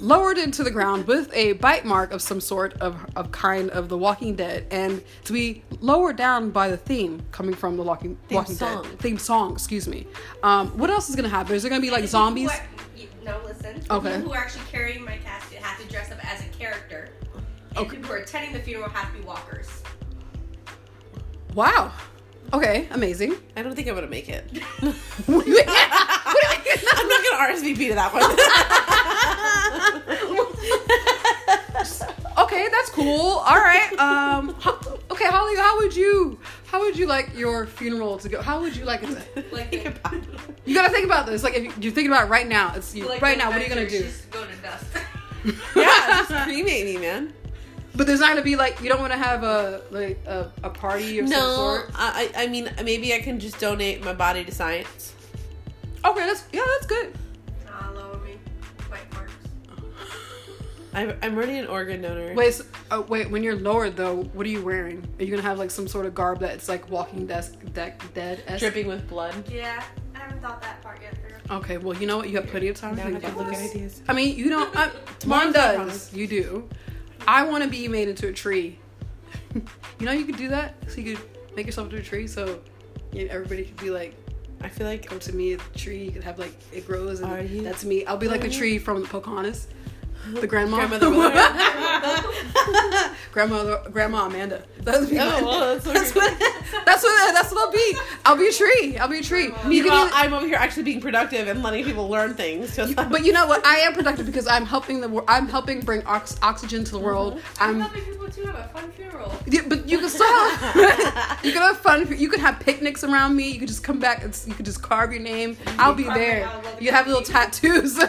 [0.04, 3.88] lowered into the ground with a bite mark of some sort of of kind of
[3.90, 8.18] The Walking Dead, and to be lowered down by the theme coming from the Walking
[8.28, 8.84] Theme Walking song.
[8.84, 9.54] Dead theme song.
[9.54, 10.06] Excuse me.
[10.44, 11.56] Um, what else is gonna happen?
[11.56, 12.50] Is there gonna be like And the people zombies?
[12.52, 12.66] are-
[12.98, 13.82] you- no, listen.
[13.90, 14.16] Okay.
[14.18, 17.10] People who are actually carrying my casket have to dress up as a character.
[17.70, 17.96] And Okay.
[17.96, 19.68] people who are attending the funeral have to be walkers.
[21.56, 21.92] Wow.
[22.54, 23.36] Okay, amazing.
[23.58, 24.44] I don't think I'm gonna make it.
[25.26, 25.64] What you?
[25.68, 28.24] I'm not gonna RSVP to that one.
[32.46, 33.38] okay, that's cool.
[33.40, 33.92] All right.
[34.00, 34.50] Um.
[35.12, 38.42] okay, Holly, how would you how would you like your funeral to go?
[38.42, 39.44] How would you like it to?
[39.56, 40.24] Like, Think about it.
[40.66, 41.44] You gotta think about this.
[41.44, 43.08] Like, if you- you're thinking about it right now, it's you.
[43.08, 44.00] like right now, what are you gonna do?
[44.04, 44.86] Just go to dust.
[45.76, 47.34] yeah, just cremate me, man.
[47.96, 50.70] But there's not gonna be like you don't want to have a like a, a
[50.70, 51.92] party of some sort.
[51.96, 55.14] I, I I mean maybe I can just donate my body to science.
[56.04, 57.14] Okay, that's yeah, that's good.
[57.66, 58.38] Nah, lower me.
[58.90, 59.32] Bite marks.
[60.94, 62.34] I'm, I'm already an organ donor.
[62.34, 63.30] Wait, so, oh, wait.
[63.30, 65.08] When you're lowered though, what are you wearing?
[65.20, 68.44] Are you gonna have like some sort of garb that's like Walking Desk deck dead?
[68.60, 69.34] dripping with blood.
[69.50, 69.84] Yeah,
[70.16, 71.16] I haven't thought that part yet.
[71.16, 71.58] through.
[71.58, 72.30] Okay, well you know what?
[72.30, 73.76] You have plenty of time Now to I think have to about look at this.
[73.76, 74.02] ideas.
[74.08, 74.76] I mean, you don't.
[74.76, 76.14] I, uh, Tomorrow's one my does.
[76.14, 76.70] You do.
[77.28, 78.78] I want to be made into a tree.
[79.56, 80.76] you know, you could do that.
[80.90, 82.28] So you could make yourself into a tree.
[82.28, 82.60] So
[83.12, 84.16] you know, everybody could be like,
[84.62, 86.04] I feel like come to me, a tree.
[86.06, 88.06] You could have like it grows, and you- that's me.
[88.06, 89.68] I'll be like a tree from Pocahontas.
[90.34, 91.12] The grandma, Grandmother
[93.34, 94.64] grandmother, grandma Amanda.
[94.84, 96.34] That'd be Oh, my- well, that's that's what.
[96.34, 97.34] Oh, that's what.
[97.34, 97.98] That's what I'll be.
[98.26, 98.98] I'll be a tree.
[98.98, 99.46] I'll be a tree.
[99.46, 102.78] Oh, you can Meanwhile, I'm over here actually being productive and letting people learn things.
[102.78, 103.66] I'm- but you know what?
[103.66, 105.24] I am productive because I'm helping the.
[105.28, 107.06] I'm helping bring ox- oxygen to the uh-huh.
[107.06, 107.42] world.
[107.60, 109.32] I'm I'm helping people to have a fun funeral.
[109.46, 110.76] Yeah, but you can still have
[111.44, 112.08] you can have fun.
[112.18, 113.50] You can have picnics around me.
[113.52, 115.58] You could just come back and you could just carve your name.
[115.78, 116.50] I'll be there.
[116.78, 117.98] The You have little tattoos.
[118.00, 118.08] I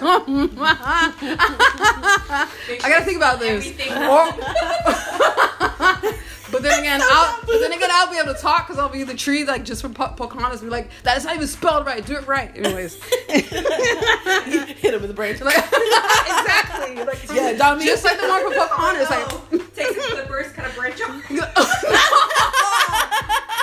[2.80, 3.68] gotta think about this.
[3.90, 5.53] Or-
[6.54, 9.02] but then again, I'll but then again I'll be able to talk because I'll be
[9.02, 10.60] the tree like just from po- Pocahontas.
[10.62, 12.04] Be like, that is not even spelled right.
[12.06, 12.50] Do it right.
[12.56, 13.52] Anyways, hit
[14.94, 15.40] him with a branch.
[15.40, 17.04] like, exactly.
[17.04, 17.84] Like, Yeah, dummy.
[17.86, 19.10] Just like the one from Pocahontas.
[19.10, 19.28] Like,
[19.74, 21.26] Takes it to the first kind of branch off.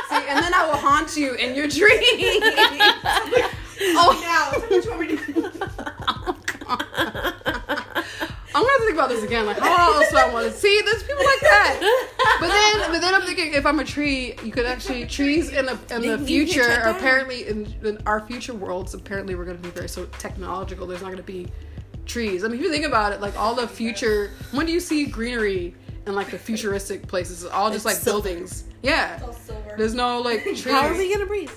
[0.09, 2.41] See, and then I will haunt you in your dream.
[3.95, 5.51] oh, Now, tell me what you want me to do.
[6.67, 7.33] Oh,
[8.53, 9.45] I'm gonna think about this again.
[9.45, 10.81] Like, how else do I want to see?
[10.83, 12.07] There's people like that.
[12.39, 15.65] But then, but then I'm thinking, if I'm a tree, you could actually trees in
[15.65, 16.67] the in the future.
[16.67, 16.95] down.
[16.95, 20.87] Apparently, in, in our future worlds, apparently we're gonna be very so technological.
[20.87, 21.47] There's not gonna be
[22.05, 22.43] trees.
[22.43, 24.31] I mean, if you think about it, like all the future.
[24.51, 27.43] When do you see greenery in like the futuristic places.
[27.43, 28.65] It's all just like buildings.
[28.81, 29.15] Yeah.
[29.15, 29.75] It's all silver.
[29.77, 30.65] There's no like trees.
[30.65, 31.51] How are we gonna breathe?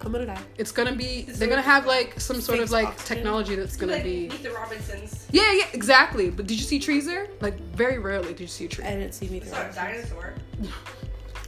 [0.00, 0.38] I'm gonna.
[0.56, 1.24] It's gonna be.
[1.28, 3.16] It's They're gonna have like some sort of like oxygen.
[3.16, 4.28] technology that's gonna like, be.
[4.28, 5.26] Meet the Robinsons.
[5.32, 6.30] Yeah, yeah, exactly.
[6.30, 7.28] But did you see trees there?
[7.40, 8.84] Like very rarely did you see a tree.
[8.84, 9.58] I didn't see me It's through.
[9.58, 10.34] not a dinosaur.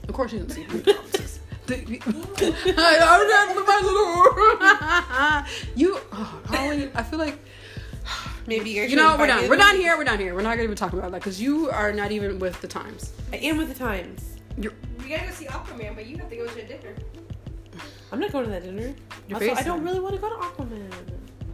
[0.09, 1.39] Of course, you didn't see Meet the Robinsons.
[1.71, 6.91] I don't know, my little- you, oh, Holly.
[6.95, 7.39] I feel like
[8.49, 8.87] Maybe you're.
[8.87, 9.49] you know we're done.
[9.49, 9.97] We're done here.
[9.97, 10.35] We're done here.
[10.35, 13.13] We're not gonna even talk about that because you are not even with the times.
[13.33, 14.37] I am with the times.
[14.59, 16.95] You're We gotta go see Aquaman, but you have to go to a dinner.
[18.13, 18.95] I'm not going to that dinner.
[19.29, 20.91] Your Also, face I don't really want to go to Aquaman.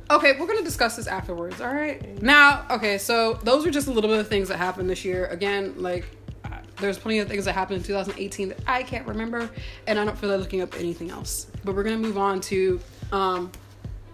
[0.09, 1.61] Okay, we're gonna discuss this afterwards.
[1.61, 2.23] All right.
[2.23, 5.27] Now, okay, so those are just a little bit of things that happened this year.
[5.27, 6.05] Again, like
[6.77, 9.51] there's plenty of things that happened in 2018 that I can't remember,
[9.89, 11.49] and I don't feel like looking up anything else.
[11.65, 13.51] But we're gonna move on to um,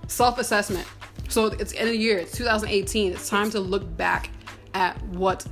[0.07, 0.87] self-assessment.
[1.29, 2.19] So it's end of the year.
[2.19, 3.13] It's 2018.
[3.13, 4.31] It's time to look back
[4.75, 5.45] at what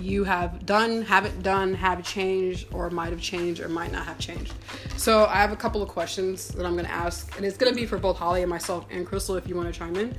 [0.00, 4.18] you have done, haven't done, have changed, or might have changed, or might not have
[4.18, 4.52] changed.
[4.96, 7.72] So I have a couple of questions that I'm going to ask, and it's going
[7.72, 10.16] to be for both Holly and myself and Crystal if you want to chime in.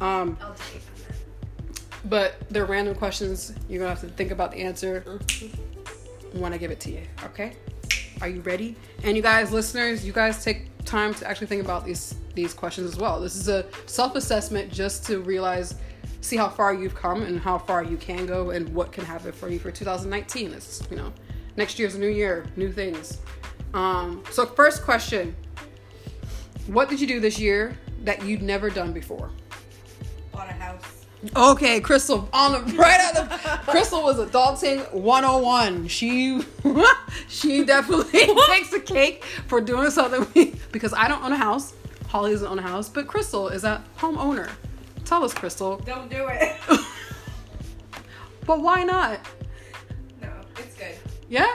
[0.00, 0.82] Um, I'll take
[2.06, 3.52] but they're random questions.
[3.68, 5.20] You're going to have to think about the answer
[6.32, 7.02] when I give it to you.
[7.24, 7.52] Okay?
[8.20, 8.76] Are you ready?
[9.02, 12.90] And you guys, listeners, you guys take time to actually think about these these questions
[12.90, 13.20] as well.
[13.20, 15.74] This is a self-assessment just to realize
[16.20, 19.32] see how far you've come and how far you can go and what can happen
[19.32, 20.52] for you for 2019.
[20.52, 21.12] It's, you know,
[21.56, 23.18] next year's a new year, new things.
[23.74, 25.34] Um, so first question,
[26.66, 29.30] what did you do this year that you'd never done before?
[30.32, 31.00] Bought a house.
[31.36, 35.86] Okay, Crystal on the right out of Crystal was adulting 101.
[35.88, 36.42] She
[37.28, 41.74] she definitely takes the cake for doing something we, because I don't own a house.
[42.08, 44.48] Holly doesn't own a house, but Crystal is a homeowner.
[45.10, 45.76] Tell us, Crystal.
[45.78, 46.56] Don't do it.
[48.46, 49.18] But why not?
[50.22, 50.94] no, it's good.
[51.28, 51.52] Yeah?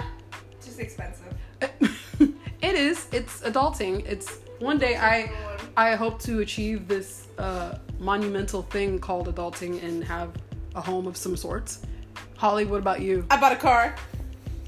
[0.51, 1.33] It's just expensive.
[2.19, 3.07] it is.
[3.13, 4.05] It's adulting.
[4.05, 5.31] It's one day I
[5.77, 10.31] I hope to achieve this uh, monumental thing called adulting and have
[10.75, 11.81] a home of some sorts.
[12.35, 13.25] Holly, what about you?
[13.29, 13.95] I bought a car.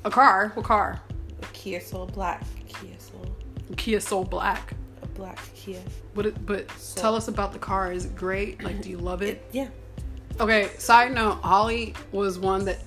[0.05, 0.51] A car?
[0.53, 1.01] What car?
[1.41, 2.41] A Kia Soul Black.
[2.69, 3.35] Kia Soul.
[3.75, 4.76] Kia Soul Black.
[5.17, 5.81] A black Kia.
[6.17, 7.91] It, but tell us about the car.
[7.91, 8.63] Is it great?
[8.63, 9.47] Like, do you love it?
[9.51, 9.69] Yeah.
[10.39, 10.69] Okay.
[10.77, 12.79] Side note: Holly was one that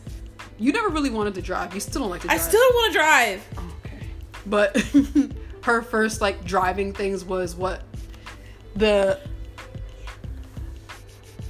[0.59, 1.75] you never really wanted to drive.
[1.75, 2.39] You still don't like to drive.
[2.39, 3.49] I still don't want to drive.
[3.85, 4.07] Okay.
[4.47, 4.77] But
[5.65, 7.83] her first like driving things was what
[8.77, 9.21] the.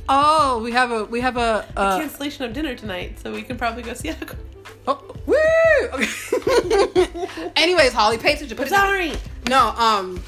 [0.08, 1.66] Oh, we have a we have a.
[1.76, 4.12] Uh, Cancellation of dinner tonight, so we can probably go see
[4.86, 5.36] oh, woo!
[5.92, 7.50] Okay.
[7.56, 8.56] Anyways, Holly, pay attention.
[8.56, 8.86] Put it down.
[8.86, 9.12] Sorry.
[9.48, 10.22] No, um,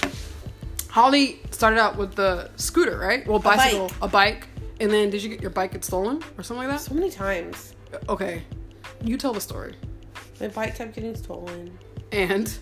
[0.92, 3.26] Holly started out with the scooter, right?
[3.26, 4.46] Well, bicycle, a bike.
[4.78, 6.82] and then did you get your bike get stolen or something like that?
[6.84, 7.74] So many times.
[8.10, 8.42] Okay,
[9.02, 9.74] you tell the story.
[10.38, 11.78] My bike kept getting stolen.
[12.12, 12.52] And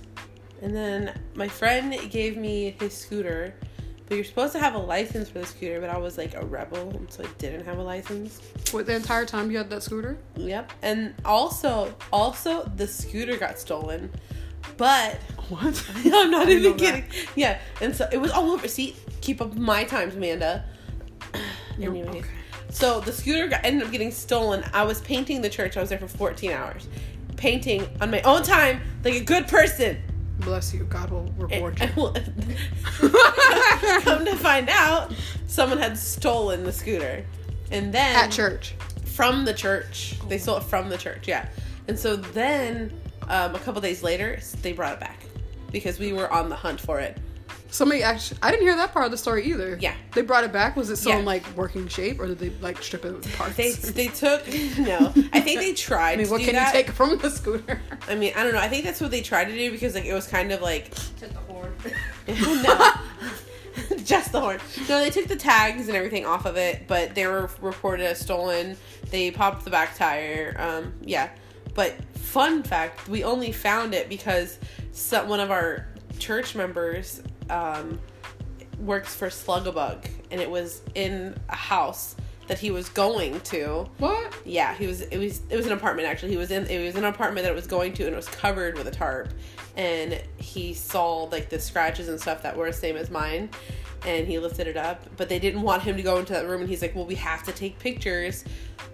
[0.62, 3.52] And then my friend gave me his scooter,
[4.06, 6.44] but you're supposed to have a license for the scooter, but I was like a
[6.46, 8.40] rebel, so I didn't have a license.
[8.70, 10.18] what the entire time you had that scooter?
[10.36, 10.72] Yep.
[10.82, 14.08] And also, also the scooter got stolen,
[14.77, 15.16] but
[15.49, 15.85] What?
[16.05, 17.05] I'm not even kidding.
[17.37, 18.68] Yeah, and so it was all over.
[18.68, 20.64] See, keep up my times, Amanda.
[21.81, 22.29] Anyways, okay.
[22.70, 24.64] so the scooter got, ended up getting stolen.
[24.73, 25.77] I was painting the church.
[25.77, 26.88] I was there for 14 hours,
[27.37, 29.99] painting on my own time, like a good person.
[30.40, 30.85] Bless you.
[30.85, 31.87] God will reward you.
[31.87, 32.14] And- well,
[34.03, 35.12] Come to find out,
[35.46, 37.25] someone had stolen the scooter,
[37.70, 38.75] and then At church.
[39.05, 40.16] from the church.
[40.29, 41.49] They stole it from the church, yeah.
[41.88, 42.92] And so then,
[43.30, 45.20] um, a couple days later, they brought it back
[45.72, 47.16] because we were on the hunt for it.
[47.72, 49.78] Somebody actually, I didn't hear that part of the story either.
[49.80, 49.94] Yeah.
[50.12, 50.74] They brought it back.
[50.74, 51.18] Was it still Yeah.
[51.20, 53.56] in like working shape or did they like strip it apart?
[53.56, 54.44] They they took
[54.78, 55.12] no.
[55.32, 56.14] I think they tried.
[56.14, 56.74] I mean, to what do can that.
[56.74, 57.80] you take from the scooter?
[58.08, 58.58] I mean, I don't know.
[58.58, 60.90] I think that's what they tried to do because like it was kind of like
[61.20, 61.72] Took the horn.
[62.26, 62.92] no.
[64.04, 64.58] Just the horn.
[64.88, 68.18] No, they took the tags and everything off of it, but they were reported as
[68.18, 68.76] stolen.
[69.10, 70.56] They popped the back tire.
[70.58, 71.30] Um, yeah.
[71.74, 74.59] But fun fact, we only found it because
[74.92, 75.87] some, one of our
[76.18, 78.00] church members um,
[78.78, 82.16] works for Slug-A-Bug, and it was in a house
[82.50, 83.88] that he was going to.
[83.98, 84.35] what?
[84.44, 85.02] Yeah, he was.
[85.02, 85.40] It was.
[85.50, 86.33] It was an apartment actually.
[86.33, 86.66] He was in.
[86.66, 88.90] It was an apartment that it was going to, and it was covered with a
[88.90, 89.33] tarp.
[89.76, 93.50] And he saw like the scratches and stuff that were the same as mine,
[94.06, 95.04] and he lifted it up.
[95.16, 97.16] But they didn't want him to go into that room, and he's like, "Well, we
[97.16, 98.44] have to take pictures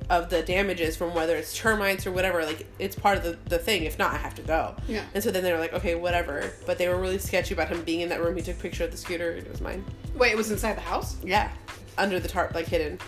[0.08, 2.44] of the damages from whether it's termites or whatever.
[2.44, 3.84] Like it's part of the the thing.
[3.84, 5.04] If not, I have to go." Yeah.
[5.14, 7.82] And so then they were like, "Okay, whatever." But they were really sketchy about him
[7.82, 8.36] being in that room.
[8.36, 9.32] He took a picture of the scooter.
[9.32, 9.84] It was mine.
[10.14, 11.16] Wait, it was inside the house?
[11.24, 11.50] Yeah,
[11.98, 12.98] under the tarp, like hidden.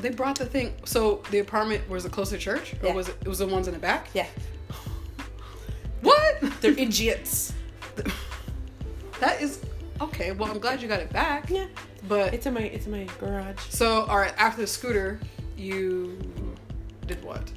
[0.00, 0.74] They brought the thing.
[0.84, 2.94] So the apartment was it close to church, or Yeah.
[2.94, 3.16] was it?
[3.24, 4.08] It was the ones in the back.
[4.14, 4.26] Yeah.
[6.02, 6.40] What?
[6.60, 7.52] They're idiots.
[9.20, 9.60] that is
[10.00, 10.32] okay.
[10.32, 11.50] Well, I'm glad you got it back.
[11.50, 11.66] Yeah.
[12.06, 13.58] But It's in my it's in my garage.
[13.68, 14.34] so all right.
[14.38, 15.18] After the scooter,
[15.56, 16.18] you
[17.06, 17.50] did what?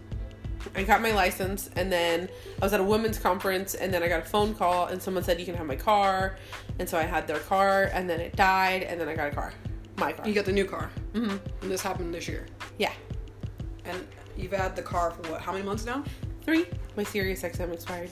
[0.76, 2.30] I got my license and then
[2.62, 5.24] I was at a women's conference and then I got a phone call and someone
[5.24, 6.38] said you can have my car
[6.80, 9.36] and so I had their car and then it died and then I got a
[9.36, 9.54] car.
[9.97, 10.28] My car.
[10.28, 11.38] You got the new car, Mm-hmm.
[11.63, 12.45] and this happened this year.
[12.78, 12.93] Yeah.
[13.86, 15.41] And you've had the car for what?
[15.41, 16.04] How many months now?
[16.45, 16.65] Three.
[16.95, 18.10] My Sirius XM expired.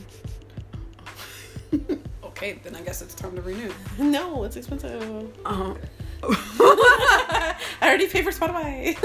[2.40, 3.72] okay, then I guess it's time to renew.
[4.00, 5.30] No, it's expensive.
[5.46, 5.76] Uh-huh.
[6.24, 8.98] I already paid for Spotify.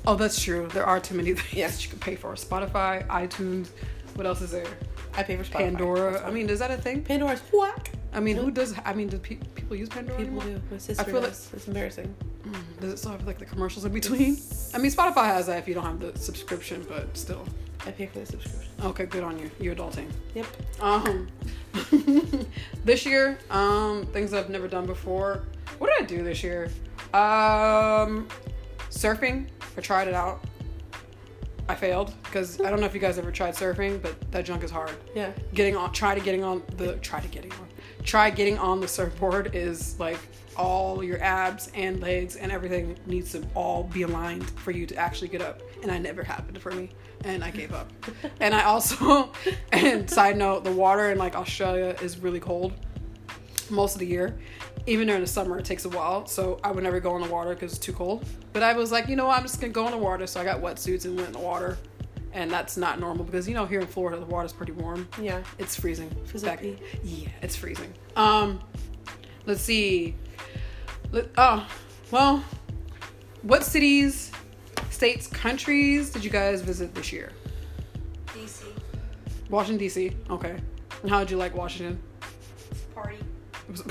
[0.06, 0.68] oh, that's true.
[0.72, 1.82] There are too many things Yes.
[1.84, 2.32] you can pay for.
[2.34, 3.68] Spotify, iTunes.
[4.14, 4.66] What else is there?
[5.14, 5.58] I pay for Spotify.
[5.58, 6.26] Pandora.
[6.26, 7.02] I mean, is that a thing?
[7.02, 7.90] Pandora's whack.
[8.12, 8.74] I mean, who does?
[8.84, 10.60] I mean, do pe- people use Pandora People anymore?
[10.60, 10.62] do.
[10.70, 11.50] My sister feel like- does.
[11.54, 12.14] It's embarrassing.
[12.46, 14.36] Mm, Does it still have like the commercials in between?
[14.74, 17.44] I mean, Spotify has that if you don't have the subscription, but still.
[17.86, 18.70] I pay for the subscription.
[18.82, 19.50] Okay, good on you.
[19.60, 20.08] You're adulting.
[20.34, 20.46] Yep.
[20.80, 21.28] Um,
[22.84, 25.44] this year, um, things I've never done before.
[25.78, 26.70] What did I do this year?
[27.12, 28.28] Um,
[28.90, 29.48] surfing.
[29.76, 30.44] I tried it out.
[31.68, 34.62] I failed because I don't know if you guys ever tried surfing, but that junk
[34.62, 34.96] is hard.
[35.14, 35.32] Yeah.
[35.54, 37.68] Getting on, try to getting on the, try to getting on,
[38.04, 40.18] try getting on the surfboard is like
[40.56, 44.96] all your abs and legs and everything needs to all be aligned for you to
[44.96, 45.62] actually get up.
[45.82, 46.90] And I never happened for me,
[47.24, 47.90] and I gave up.
[48.40, 49.32] and I also,
[49.72, 52.72] and side note, the water in like Australia is really cold
[53.70, 54.38] most of the year.
[54.86, 57.28] Even during the summer, it takes a while, so I would never go in the
[57.28, 58.24] water because it's too cold.
[58.52, 60.26] But I was like, you know what, I'm just gonna go in the water.
[60.26, 61.78] So I got wetsuits and went in the water,
[62.32, 65.08] and that's not normal because you know here in Florida the water's pretty warm.
[65.20, 65.42] Yeah.
[65.58, 66.10] It's freezing.
[66.26, 66.72] Physically.
[66.72, 67.92] Back- yeah, it's freezing.
[68.16, 68.60] Um,
[69.46, 70.14] let's see.
[71.10, 71.66] Let, oh,
[72.10, 72.42] well,
[73.42, 74.30] what cities,
[74.90, 77.32] states, countries did you guys visit this year?
[78.28, 78.64] DC
[79.50, 80.16] Washington D.C.
[80.30, 80.56] Okay.
[81.02, 82.00] And how did you like Washington?
[82.94, 83.18] party.
[83.68, 83.84] It was,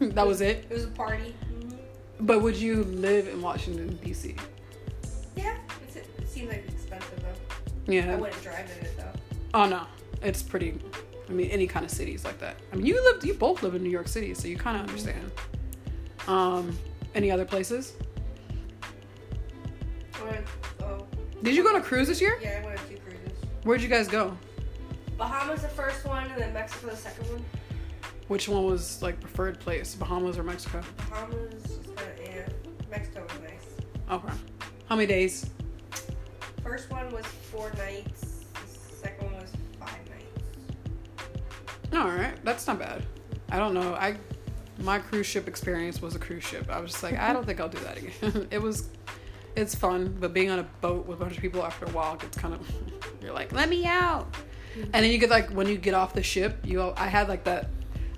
[0.14, 0.66] that was it.
[0.70, 1.34] It was a party.
[1.48, 1.70] hmm
[2.20, 4.36] But would you live in Washington D.C.?
[5.36, 6.69] Yeah, it's, it seems like expensive
[7.98, 8.12] though.
[8.12, 9.12] I wouldn't drive in it though.
[9.54, 9.86] Oh no,
[10.22, 10.78] it's pretty.
[11.28, 12.56] I mean, any kind of cities like that.
[12.72, 14.82] I mean, you lived, you both live in New York City, so you kind of
[14.82, 15.30] understand.
[16.26, 16.76] Um,
[17.14, 17.94] any other places?
[20.24, 20.44] Went,
[20.82, 21.06] oh,
[21.42, 22.38] Did you go on a cruise this year?
[22.42, 23.32] yeah, I went on two cruises.
[23.62, 24.36] Where'd you guys go?
[25.16, 27.44] Bahamas the first one, and then Mexico the second one.
[28.28, 30.82] Which one was like preferred place, Bahamas or Mexico?
[30.96, 32.46] Bahamas was of yeah.
[32.90, 33.66] Mexico was nice.
[34.10, 34.34] Okay.
[34.88, 35.48] How many days?
[36.62, 38.44] First one was four nights.
[38.54, 41.26] The second one was five nights.
[41.92, 43.02] All right, that's not bad.
[43.50, 43.94] I don't know.
[43.94, 44.16] I
[44.78, 46.70] my cruise ship experience was a cruise ship.
[46.70, 48.48] I was just like, I don't think I'll do that again.
[48.50, 48.88] it was,
[49.56, 52.16] it's fun, but being on a boat with a bunch of people after a while
[52.16, 52.72] gets kind of.
[53.22, 54.34] You're like, let me out,
[54.74, 56.80] and then you get like when you get off the ship, you.
[56.96, 57.68] I had like that.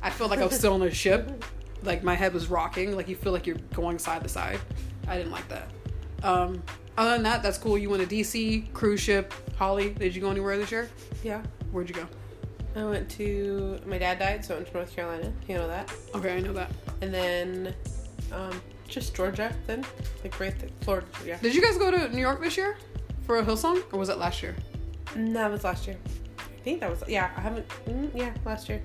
[0.01, 1.45] I felt like I was still on the ship,
[1.83, 2.95] like my head was rocking.
[2.95, 4.61] Like you feel like you're going side to side.
[5.09, 5.71] I didn't like that.
[6.23, 6.63] Um,
[6.97, 7.79] other than that, that's cool.
[7.79, 9.33] You went to DC cruise ship.
[9.57, 10.91] Holly, did you go anywhere this year?
[11.23, 11.43] Yeah.
[11.71, 12.07] Where'd you go?
[12.75, 15.33] I went to my dad died, so I went to North Carolina.
[15.47, 15.93] You know that.
[16.15, 16.71] Okay, I know that.
[17.03, 17.75] And then
[18.33, 19.85] um just Georgia then.
[20.23, 20.69] Like right there.
[20.81, 21.39] Florida, yeah.
[21.39, 22.77] Did you guys go to New York this year
[23.27, 24.55] for a Hillsong, or was that last year?
[25.17, 25.97] No, that was last year.
[26.39, 28.83] I think that was yeah, I haven't mm, yeah, last year.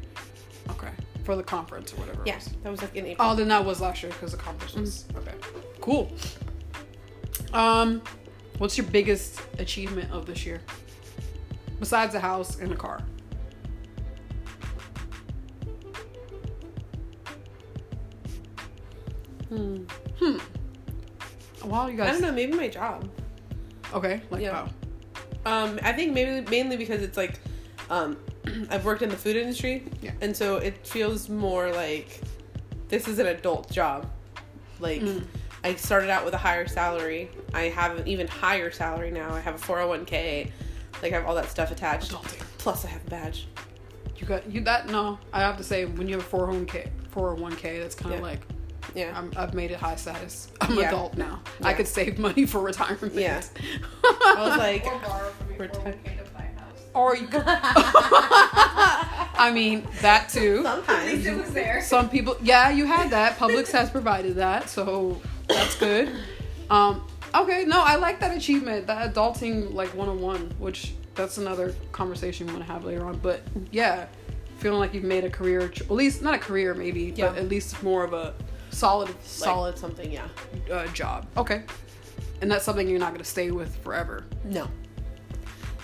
[0.69, 0.89] Okay,
[1.23, 2.21] for the conference or whatever.
[2.25, 2.57] Yes, Yeah.
[2.63, 3.29] That was like in April.
[3.29, 5.33] Oh, then that was last year because the conference was okay.
[5.79, 6.11] Cool.
[7.53, 8.01] Um,
[8.57, 10.61] what's your biggest achievement of this year
[11.79, 12.99] besides a house and a car?
[19.49, 19.83] Hmm.
[21.65, 22.09] Well, you guys.
[22.09, 23.09] I don't know, maybe my job.
[23.93, 24.63] Okay, like Yeah.
[24.63, 24.69] wow.
[25.63, 27.39] Um, I think maybe mainly because it's like,
[27.89, 28.17] um,
[28.69, 30.11] I've worked in the food industry, Yeah.
[30.21, 32.21] and so it feels more like
[32.89, 34.09] this is an adult job.
[34.79, 35.23] Like, Mm.
[35.63, 37.29] I started out with a higher salary.
[37.53, 39.33] I have an even higher salary now.
[39.33, 40.51] I have a four hundred one k.
[41.01, 42.11] Like, I have all that stuff attached.
[42.11, 42.41] Adulting.
[42.57, 43.47] Plus, I have a badge.
[44.17, 45.19] You got you that no.
[45.33, 47.55] I have to say when you have a four oh hundred k, four hundred one
[47.55, 48.25] k, that's kind of Yeah.
[48.25, 48.41] like
[48.95, 49.13] Yeah.
[49.17, 50.51] I'm, I've made it high status.
[50.61, 50.87] I'm Yeah.
[50.87, 51.41] adult now.
[51.61, 53.13] I could save money for retirement.
[53.13, 53.41] Yeah.
[54.03, 56.81] I was like, Or borrow from your We're 401k to house.
[56.95, 57.43] or you could.
[59.39, 60.63] I mean that too.
[60.65, 61.81] At least it was there.
[61.81, 63.37] Some people, yeah, you had that.
[63.37, 66.11] Publix has provided that, so that's good.
[66.69, 72.47] Um, okay, no, I like that achievement, that adulting like 101, which that's another conversation
[72.47, 73.17] we want to have later on.
[73.19, 73.41] But
[73.71, 74.07] yeah,
[74.57, 77.29] feeling like you've made a career, at least not a career maybe, Yeah.
[77.29, 78.33] but at least more of a
[78.69, 80.27] solid, solid something, yeah.
[80.71, 81.25] uh, job.
[81.37, 81.63] Okay,
[82.41, 84.25] and that's something you're not going to stay with forever.
[84.43, 84.67] No.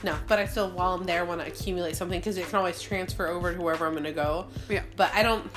[0.03, 2.81] No, but I still, while I'm there, want to accumulate something because it can always
[2.81, 4.47] transfer over to wherever I'm going to go.
[4.69, 4.81] Yeah.
[4.97, 5.49] But I don't,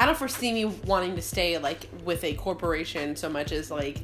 [0.00, 3.98] I don't foresee me wanting to stay like with a corporation so much as like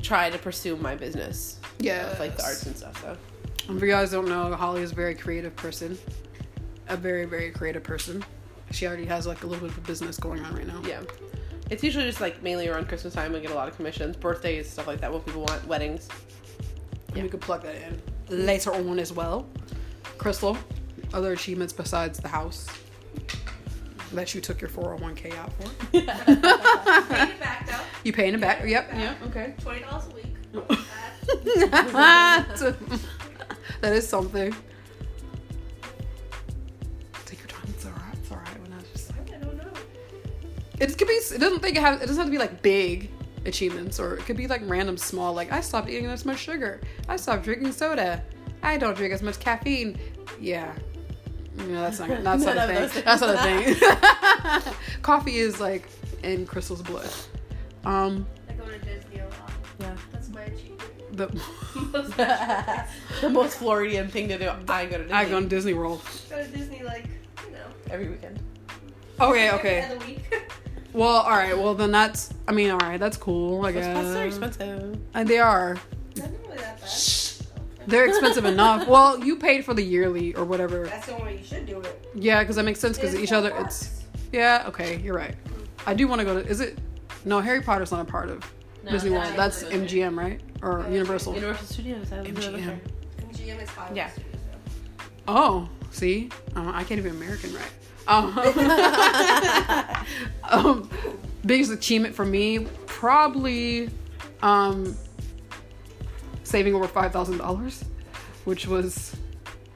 [0.00, 1.60] try to pursue my business.
[1.78, 2.98] Yeah, of, like the arts and stuff.
[3.02, 3.18] So
[3.68, 5.98] If you guys don't know, Holly is a very creative person,
[6.88, 8.24] a very very creative person.
[8.70, 10.80] She already has like a little bit of a business going on right now.
[10.86, 11.02] yeah,
[11.68, 13.34] it's usually just like mainly around Christmas time.
[13.34, 15.12] we get a lot of commissions, birthdays, stuff like that.
[15.12, 16.08] What people want, weddings.
[17.14, 17.24] Yeah.
[17.24, 18.00] we could plug that in
[18.46, 19.46] later on as well.
[20.16, 20.56] Crystal,
[21.12, 22.70] other achievements besides the house
[24.16, 25.68] that you took your 401k out for.
[25.92, 27.80] Paid it back though.
[28.04, 28.66] You paying it back?
[28.66, 28.90] Yep.
[28.94, 29.14] Yeah.
[29.26, 29.54] Okay.
[29.60, 30.26] Twenty dollars a week.
[33.80, 34.54] that is something.
[37.24, 37.62] Take your time.
[37.68, 38.14] It's alright.
[38.14, 38.62] It's alright.
[38.62, 39.70] When I just I don't know.
[40.80, 41.14] it could be.
[41.14, 42.02] It doesn't think it have.
[42.02, 43.10] It doesn't have to be like big
[43.46, 45.32] achievements, or it could be like random small.
[45.32, 46.80] Like I stopped eating as much sugar.
[47.08, 48.22] I stopped drinking soda.
[48.62, 49.98] I don't drink as much caffeine.
[50.40, 50.74] Yeah.
[51.56, 52.08] Yeah, that's not.
[52.24, 53.02] That's not a thing.
[53.04, 54.74] That's not a thing.
[55.02, 55.88] Coffee is like
[56.22, 57.10] in Crystal's blood.
[57.84, 59.52] Um, I go to Disney a lot.
[59.78, 59.94] Yeah.
[60.12, 61.16] That's my achievement.
[61.16, 61.42] the
[61.92, 62.16] Most
[63.20, 64.50] the most Floridian thing to do.
[64.68, 66.02] I go to Disney I go to Disney World.
[66.30, 67.06] Go to Disney like
[67.46, 67.66] you know.
[67.90, 68.40] every weekend.
[69.20, 69.82] Okay, every okay.
[69.84, 70.42] other week.
[70.92, 71.56] Well, all right.
[71.56, 72.32] Well, then that's.
[72.46, 73.00] I mean, all right.
[73.00, 73.64] That's cool.
[73.64, 73.94] I Those guess.
[73.96, 74.98] passes are expensive.
[75.14, 75.78] And they are.
[76.14, 76.88] That's not really that bad.
[77.86, 78.86] They're expensive enough.
[78.88, 80.86] Well, you paid for the yearly or whatever.
[80.86, 82.08] That's the only way you should do it.
[82.14, 82.96] Yeah, because that makes sense.
[82.98, 83.82] Because each other, parks.
[83.82, 84.64] it's yeah.
[84.68, 85.34] Okay, you're right.
[85.86, 86.48] I do want to go to.
[86.48, 86.78] Is it?
[87.24, 88.44] No, Harry Potter's not a part of
[88.88, 89.24] Disney World.
[89.36, 90.40] that's That's MGM, right?
[90.62, 91.34] Or Yeah, Universal.
[91.34, 92.12] Universal Studios.
[92.12, 92.64] I live MGM.
[92.64, 92.80] there.
[93.18, 94.10] And GM is Hollywood Yeah.
[94.10, 94.32] Studios,
[95.26, 95.28] though.
[95.28, 97.70] Oh, see, uh, I can't even American right.
[98.08, 98.36] Um,
[100.50, 100.88] um,
[101.46, 103.90] biggest achievement for me, probably
[104.42, 104.96] um,
[106.44, 107.84] saving over five thousand dollars,
[108.44, 109.14] which was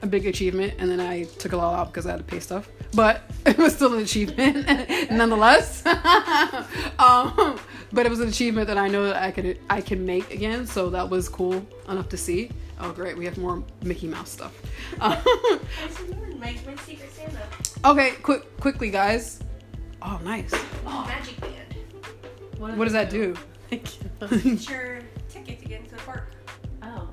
[0.02, 0.74] a big achievement.
[0.78, 3.58] And then I took a lot out because I had to pay stuff, but it
[3.58, 4.66] was still an achievement
[5.10, 5.84] nonetheless.
[6.98, 7.58] um,
[7.92, 10.66] but it was an achievement that I know that I could I can make again,
[10.66, 12.50] so that was cool enough to see.
[12.78, 13.16] Oh, great!
[13.16, 14.54] We have more Mickey Mouse stuff.
[15.00, 15.16] Um,
[15.86, 17.40] This is more my, my secret Santa.
[17.84, 19.40] Okay, quick, quickly, guys.
[20.02, 20.52] Oh, nice.
[20.86, 21.74] Oh, Magic Band.
[22.58, 23.34] What does that do?
[23.70, 23.98] It's
[24.68, 26.35] your ticket to get into the park.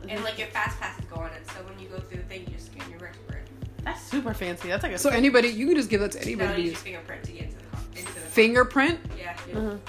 [0.10, 2.42] And like your fast passes go on it, so when you go through the thing,
[2.48, 3.48] you just scan your fingerprint.
[3.84, 4.68] that's super fancy.
[4.68, 6.64] That's like a So anybody, you can just give that to No, anybody to you
[6.66, 6.82] use use.
[6.82, 7.80] fingerprint to get into the car.
[7.96, 9.00] Into the Fingerprint.
[9.20, 9.38] Yeah.
[9.56, 9.76] Uh-huh.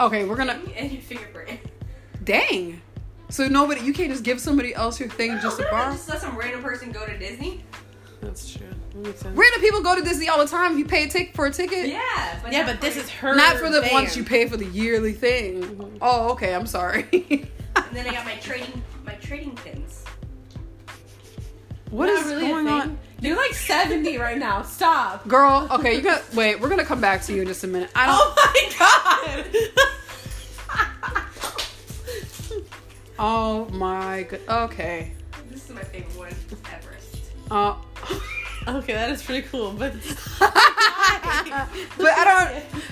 [0.00, 0.60] Okay, we're gonna.
[0.76, 1.58] And your fingerprint.
[2.22, 2.80] Dang.
[3.30, 5.90] So nobody, you can't just give somebody else your thing just to No, borrow.
[5.92, 7.64] Just let some random person go to Disney.
[8.20, 8.68] That's true.
[8.94, 9.24] That makes.
[9.24, 10.72] Random people go to Disney all the time.
[10.72, 12.38] If you pay a ticket for a ticket, Yeah.
[12.42, 13.34] But yeah, but this is her.
[13.34, 13.92] not for the band.
[13.92, 15.98] ones you pay for the yearly thing.
[16.00, 16.54] Oh, okay.
[16.54, 17.06] I'm sorry.
[17.76, 18.97] And then I got my trading my
[19.28, 20.04] trading pins.
[21.90, 24.62] what Not is really going on, You're like 70 right now.
[24.62, 25.28] Stop.
[25.28, 25.68] girl?
[25.70, 26.22] Okay, you got.
[26.34, 27.90] Wait, we're gonna come back to you in just a minute.
[27.94, 28.16] I don't.
[28.18, 29.84] Oh my god.
[33.20, 34.40] Oh my god.
[34.48, 35.12] Okay.
[35.50, 36.32] This is my favorite one,
[36.72, 37.16] Everest.
[37.50, 37.74] Uh.
[38.78, 39.92] okay, that is pretty cool, but
[40.38, 40.52] but
[42.16, 42.24] I
[42.72, 42.82] don't.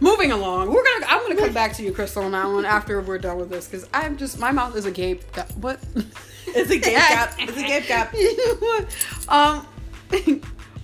[0.00, 1.06] Moving along, we're gonna.
[1.08, 3.66] I'm gonna come back to you, Crystal, on that one after we're done with this
[3.68, 5.30] because I'm just my mouth is agape.
[5.32, 5.80] Ga- What?
[6.46, 7.34] It's a gape gap.
[7.38, 8.14] It's a gape gap.
[9.28, 9.66] um.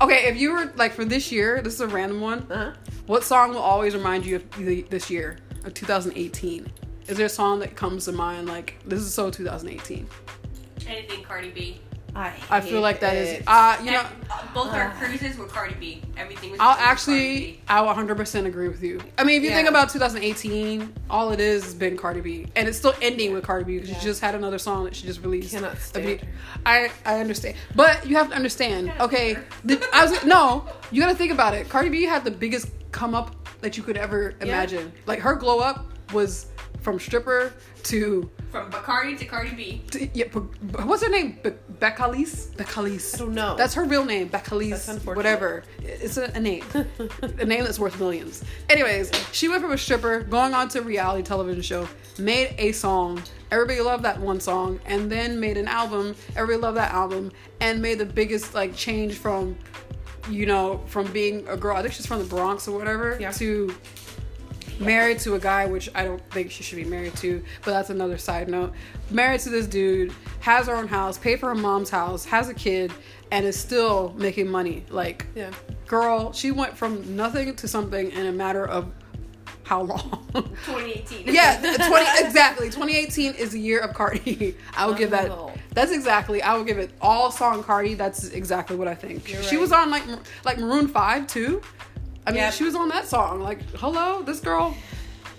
[0.01, 2.47] okay, if you were like for this year, this is a random one.
[2.51, 2.73] Uh-huh.
[3.07, 6.67] What song will always remind you of the, this year of 2018?
[7.09, 10.09] Is there a song that comes to mind like this is so 2018?
[10.89, 11.81] Anything Cardi B.
[12.15, 13.39] I, I feel hate like that is.
[13.39, 13.45] it.
[13.47, 14.01] Uh, you know.
[14.01, 16.03] And, uh, both our uh, cruises were Cardi B.
[16.17, 16.61] Everything was.
[16.61, 19.01] I'll actually, I will 100% agree with you.
[19.19, 22.69] I mean, if you think about 2018, all it is has been Cardi B, and
[22.69, 23.99] it's still ending with Cardi B because Yeah.
[23.99, 25.53] she just had another song that she just released.
[25.55, 26.27] Cannot stand her.
[26.67, 28.93] I I understand, but you have to understand.
[29.01, 31.69] Okay, the, I was no, you got to think about it.
[31.69, 34.47] Cardi B had the biggest come up that you could ever Yeah.
[34.47, 34.93] imagine.
[35.07, 36.47] Like her glow up was
[36.81, 37.53] from stripper
[37.85, 39.83] to, From Bacardi to Cardi B.
[39.91, 40.25] to yeah,
[40.85, 41.39] what's her name?
[41.43, 42.55] Be- Belcalis.
[42.57, 43.15] Belcalis.
[43.15, 43.57] I don't know.
[43.57, 45.17] That's her real name, That's unfortunate.
[45.17, 45.63] Whatever.
[45.83, 46.65] It's a, a name,
[47.39, 48.45] a name that's worth millions.
[48.69, 52.73] Anyways, she went from a stripper going on to a reality television show, made a
[52.73, 53.23] song.
[53.51, 56.15] Everybody loved that one song, and then made an album.
[56.37, 59.57] Everybody loved that album, and made the biggest like change from,
[60.31, 61.77] you know, from being a girl.
[61.77, 63.33] I think she's from the Bronx or whatever Yeah.
[63.33, 63.75] to
[64.81, 67.91] married to a guy which i don't think she should be married to but that's
[67.91, 68.73] another side note
[69.11, 72.55] married to this dude has her own house paid for her mom's house has a
[72.55, 72.93] kid
[73.31, 75.51] and is still making money like Yeah.
[75.87, 78.91] girl she went from nothing to something in a matter of
[79.65, 80.27] how long?
[80.35, 81.33] 2018.
[81.33, 82.67] yeah, 20 exactly.
[82.71, 84.57] 2018 is the year of Cardi.
[84.77, 85.31] I will give that.
[85.31, 85.53] Oh.
[85.75, 86.43] That's exactly.
[86.43, 87.95] I will give it all song Cardi.
[87.95, 89.31] That's exactly what I think.
[89.31, 89.61] You're She right.
[89.63, 90.03] was on like
[90.45, 91.63] like Maroon Five too.
[92.27, 92.53] I mean, Yep.
[92.55, 93.41] she was on that song.
[93.41, 94.77] Like, hello, this girl.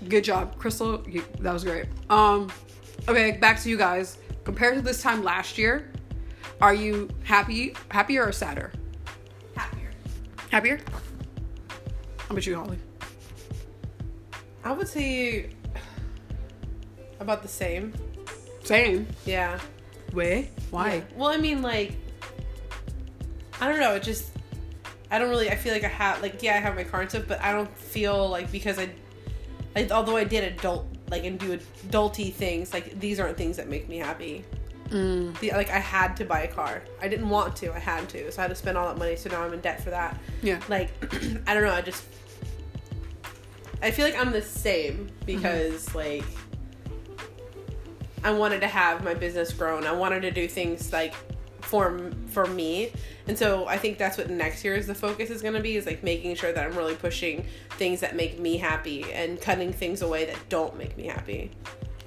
[0.10, 1.04] Good job, Crystal.
[1.08, 1.86] You, that was great.
[2.10, 2.52] Um,
[3.08, 4.18] okay, back to you guys.
[4.44, 5.92] Compared to this time last year,
[6.60, 8.72] are you happy, happier or sadder?
[9.56, 9.92] Happier.
[10.50, 10.80] Happier.
[12.18, 12.80] How about you, Holly?
[14.64, 15.50] I would say
[17.20, 17.94] about the same.
[18.64, 19.08] Same.
[19.26, 19.60] Yeah.
[20.14, 20.50] Way.
[20.72, 20.96] Why?
[20.96, 21.02] Yeah.
[21.16, 21.94] Well, I mean, like,
[23.60, 23.94] I don't know.
[23.96, 24.32] It just,
[25.12, 25.50] I don't really.
[25.52, 27.52] I feel like I have, like, yeah, I have my car and stuff, but I
[27.52, 28.90] don't feel like because I,
[29.76, 33.68] I although I did adult, like, and do adulty things, like these aren't things that
[33.68, 34.46] make me happy.
[34.90, 35.38] Mm.
[35.40, 36.82] The, like, I had to buy a car.
[37.02, 37.74] I didn't want to.
[37.74, 38.32] I had to.
[38.32, 39.16] So I had to spend all that money.
[39.16, 40.18] So now I'm in debt for that.
[40.42, 40.60] Yeah.
[40.68, 40.92] Like,
[41.48, 41.74] I don't know.
[41.74, 42.04] I just,
[43.82, 45.98] I feel like I'm the same because, Mm-hmm.
[45.98, 46.26] like.
[48.24, 49.88] I wanted to have my business grown.
[49.88, 51.16] I wanted to do things like
[51.62, 52.92] for for me,
[53.32, 55.78] and so I think that's what next year is the focus is going to be
[55.78, 57.46] is like making sure that I'm really pushing
[57.78, 61.52] things that make me happy and cutting things away that don't make me happy.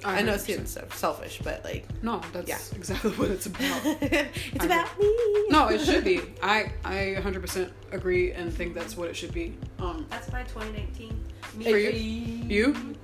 [0.03, 0.39] I know it 100%.
[0.41, 2.59] seems so selfish, but like No, that's Yeah.
[2.75, 3.81] exactly what it's about.
[3.85, 5.47] it's about me.
[5.49, 6.21] no, it should be.
[6.43, 9.57] I I 100% agree and think that's what it should be.
[9.79, 11.23] Um, That's my 2019.
[11.55, 11.63] Me.
[11.71, 11.89] For you?
[11.89, 12.95] you?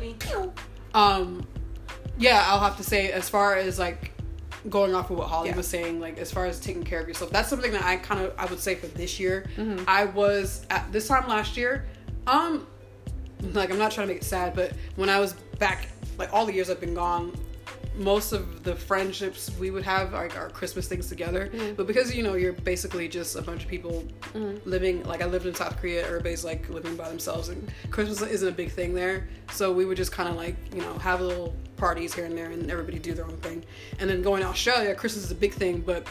[0.00, 0.16] Me.
[0.94, 1.46] Um,
[2.16, 4.12] yeah, I'll have to say as far as like
[4.68, 5.56] going off of what Holly Yeah.
[5.56, 8.20] was saying, like as far as taking care of yourself, that's something that I kind
[8.20, 9.46] of I would say for this year.
[9.56, 9.84] Mm-hmm.
[9.88, 11.86] I was at this time last year.
[12.26, 12.66] Um,
[13.52, 15.88] like I'm not trying to make it sad, but when I was back,
[16.18, 17.32] like all the years I've been gone,
[17.94, 21.50] most of the friendships we would have like our Christmas things together.
[21.76, 24.04] But because you know you're basically just a bunch of people
[24.64, 28.48] living like I lived in South Korea, everybody's like living by themselves, and Christmas isn't
[28.48, 29.28] a big thing there.
[29.52, 32.36] So we would just kind of like you know have a little parties here and
[32.36, 33.64] there, and everybody do their own thing.
[33.98, 36.06] And then going to Australia, Christmas is a big thing, but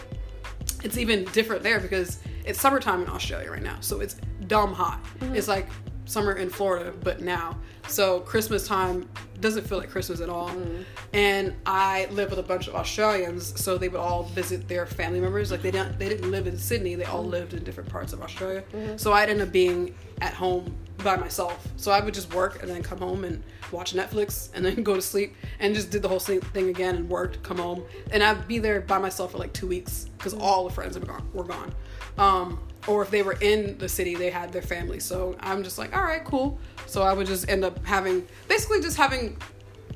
[0.83, 3.77] it's even different there because it's summertime in Australia right now.
[3.81, 4.15] So it's
[4.47, 5.03] dumb hot.
[5.19, 5.35] Mm-hmm.
[5.35, 5.67] It's like
[6.05, 7.57] summer in Florida, but now.
[7.87, 9.07] So Christmas time
[9.41, 10.49] doesn't feel like Christmas at all.
[10.49, 10.85] Mm.
[11.13, 15.19] And I live with a bunch of Australians, so they would all visit their family
[15.19, 15.51] members.
[15.51, 17.31] Like they didn't they didn't live in Sydney, they all mm.
[17.31, 18.63] lived in different parts of Australia.
[18.71, 18.97] Mm-hmm.
[18.97, 21.67] So I'd end up being at home by myself.
[21.77, 24.95] So I would just work and then come home and watch Netflix and then go
[24.95, 27.83] to sleep and just did the whole same thing again and worked, come home.
[28.11, 30.97] And I'd be there by myself for like two weeks because all the friends
[31.33, 31.73] were gone.
[32.17, 34.99] Um, or if they were in the city, they had their family.
[34.99, 36.59] So I'm just like, all right, cool.
[36.85, 39.37] So I would just end up having, basically just having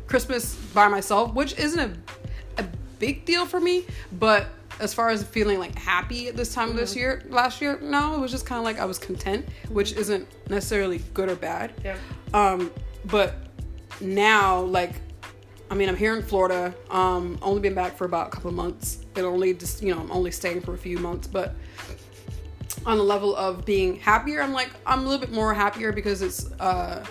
[0.08, 2.66] Christmas by myself, which isn't a, a
[2.98, 3.86] big deal for me.
[4.14, 4.48] But
[4.80, 8.16] as far as feeling like happy at this time of this year, last year, no,
[8.16, 11.74] it was just kind of like I was content, which isn't necessarily good or bad.
[11.84, 11.98] Yeah.
[12.34, 12.72] Um,
[13.06, 13.36] but
[14.02, 14.94] now, like,
[15.72, 16.74] I mean, I'm here in Florida.
[16.90, 19.06] Um, only been back for about a couple of months.
[19.16, 21.28] And only just, you know, I'm only staying for a few months.
[21.28, 21.56] But
[22.86, 26.22] on the level of being happier, I'm like, I'm a little bit more happier because
[26.22, 27.06] it's, uh,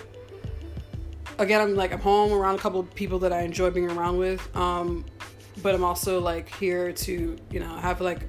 [1.37, 4.17] again, I'm like, I'm home around a couple of people that I enjoy being around
[4.17, 4.55] with.
[4.55, 5.05] Um,
[5.61, 8.21] but I'm also like here to, you know, have like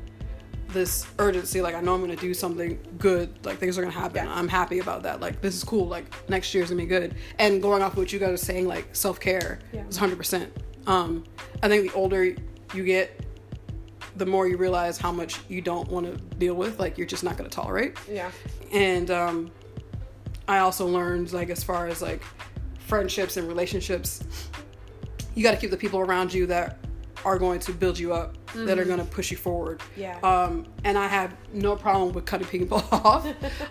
[0.72, 1.60] this urgency.
[1.60, 3.44] Like, I know I'm to do something good.
[3.44, 4.26] Like, things are to happen.
[4.26, 4.34] Yeah.
[4.34, 5.20] I'm happy about that.
[5.20, 5.86] Like, this is cool.
[5.88, 7.14] Like, next year's to be good.
[7.38, 9.86] And going off what you guys are saying, like, self care Yeah.
[9.86, 10.48] is 100%.
[10.86, 11.24] Um,
[11.62, 12.34] I think the older
[12.74, 13.20] you get,
[14.16, 16.78] the more you realize how much you don't want to deal with.
[16.80, 18.30] Like, you're just not to tolerate Yeah.
[18.72, 19.50] and um,
[20.48, 22.22] I also learned like as far as like
[22.80, 24.24] friendships and relationships,
[25.36, 26.78] you got to keep the people around you that
[27.24, 29.80] are going to build you up, that are going to push you forward.
[29.96, 30.18] Yeah.
[30.22, 33.26] Um, and I have no problem with cutting people off.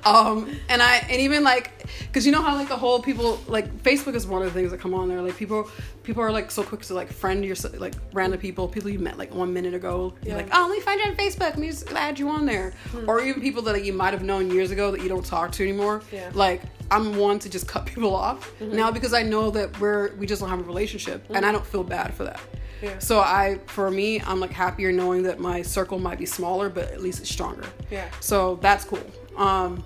[0.06, 3.84] um, and I and even like because you know how like the whole people like
[3.84, 5.22] Facebook is one of the things that come on there.
[5.22, 5.70] Like people
[6.04, 9.18] people are like so quick to like friend your like random people, people you met
[9.18, 10.14] like one minute ago.
[10.24, 10.44] You're Yeah.
[10.44, 11.40] like, oh, let me find you on Facebook.
[11.42, 12.74] Let me just add you on there.
[13.08, 15.64] Or even people that you might have known years ago that you don't talk to
[15.64, 16.02] anymore.
[16.12, 16.32] Yeah.
[16.34, 20.26] Like I'm one to just cut people off now because I know that we're we
[20.26, 22.40] just don't have a relationship, and I don't feel bad for that.
[22.82, 22.98] Yeah.
[23.00, 26.92] So I, for me, I'm like happier knowing that my circle might be smaller, but
[26.92, 27.66] at least it's stronger.
[27.92, 28.10] Yeah.
[28.20, 29.04] So that's cool.
[29.36, 29.84] Um,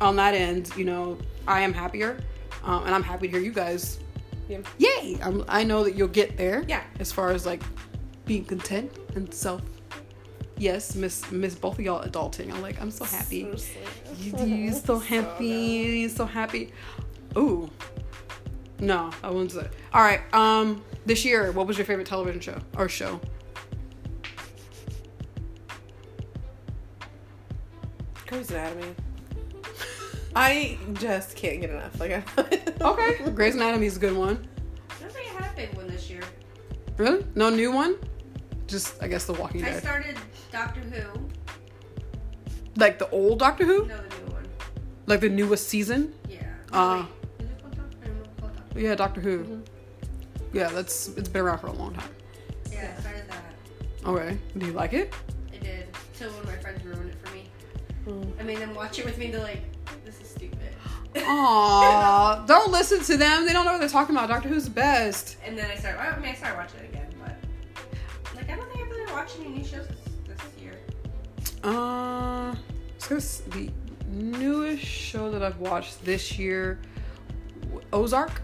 [0.00, 2.18] on that end, you know, I am happier,
[2.64, 3.98] um, and I'm happy to hear you guys.
[4.48, 4.58] Yeah.
[4.78, 5.18] Yay!
[5.22, 6.64] I'm, I know that you'll get there.
[6.66, 6.82] Yeah.
[6.98, 7.62] As far as like
[8.24, 9.62] being content and self.
[10.58, 12.52] Yes, miss miss both of y'all adulting.
[12.52, 13.48] I'm like, I'm so happy.
[14.18, 15.46] You, you so happy.
[15.46, 16.72] You so happy.
[17.36, 17.68] Ooh.
[18.78, 19.68] No, I wouldn't say.
[19.92, 20.20] All right.
[20.34, 23.20] Um, this year, what was your favorite television show or show?
[28.26, 28.94] Grey's Anatomy.
[30.34, 32.00] I just can't get enough.
[32.00, 34.48] Like, I, Okay, Grey's Anatomy is a good one.
[34.90, 36.22] I don't think I had a big one this year.
[36.96, 37.24] Really?
[37.34, 37.96] No new one?
[38.66, 39.76] Just I guess The Walking Dead.
[39.76, 40.16] I started
[40.50, 41.28] Doctor Who.
[42.76, 43.86] Like the old Doctor Who?
[43.86, 44.46] No, the new one.
[45.06, 46.14] Like the newest season?
[46.28, 46.40] Yeah.
[46.72, 47.04] Uh,
[47.38, 47.96] Wait, is it called Doctor?
[48.02, 48.80] I don't know if Doctor.
[48.80, 49.62] Yeah, Doctor Who.
[50.52, 52.10] Yeah, that's it's been around for a long time.
[52.70, 54.06] Yeah, I started that.
[54.06, 54.38] Okay.
[54.58, 55.14] Do you like it?
[55.52, 55.86] I did.
[56.14, 57.48] Till one of my friends ruined it for me.
[58.06, 58.40] Mm.
[58.40, 59.30] I made them watch it with me.
[59.30, 59.62] They're like,
[60.04, 60.58] "This is stupid."
[61.14, 62.46] Aww.
[62.46, 63.46] don't listen to them.
[63.46, 64.28] They don't know what they're talking about.
[64.28, 65.36] Doctor Who's the best.
[65.44, 66.00] And then I started.
[66.00, 67.36] I mean, I started watching it again, but
[68.34, 70.78] like, I don't think I've really watched any new shows this, this year.
[71.62, 72.54] Uh,
[72.98, 73.18] so
[73.50, 73.70] the
[74.08, 76.78] newest show that I've watched this year,
[77.92, 78.42] Ozark.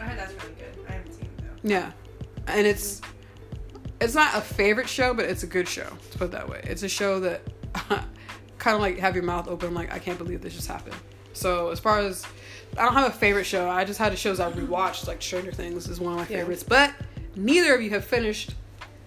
[0.00, 0.81] I heard that's really good.
[1.62, 1.92] Yeah,
[2.46, 3.00] and it's
[4.00, 5.86] it's not a favorite show, but it's a good show.
[6.12, 7.42] To put it that way, it's a show that
[8.58, 10.96] kind of like have your mouth open, like I can't believe this just happened.
[11.34, 12.26] So as far as
[12.76, 15.06] I don't have a favorite show, I just had the shows I rewatched.
[15.06, 16.40] Like Stranger Things is one of my Yeah.
[16.40, 16.92] favorites, but
[17.36, 18.54] neither of you have finished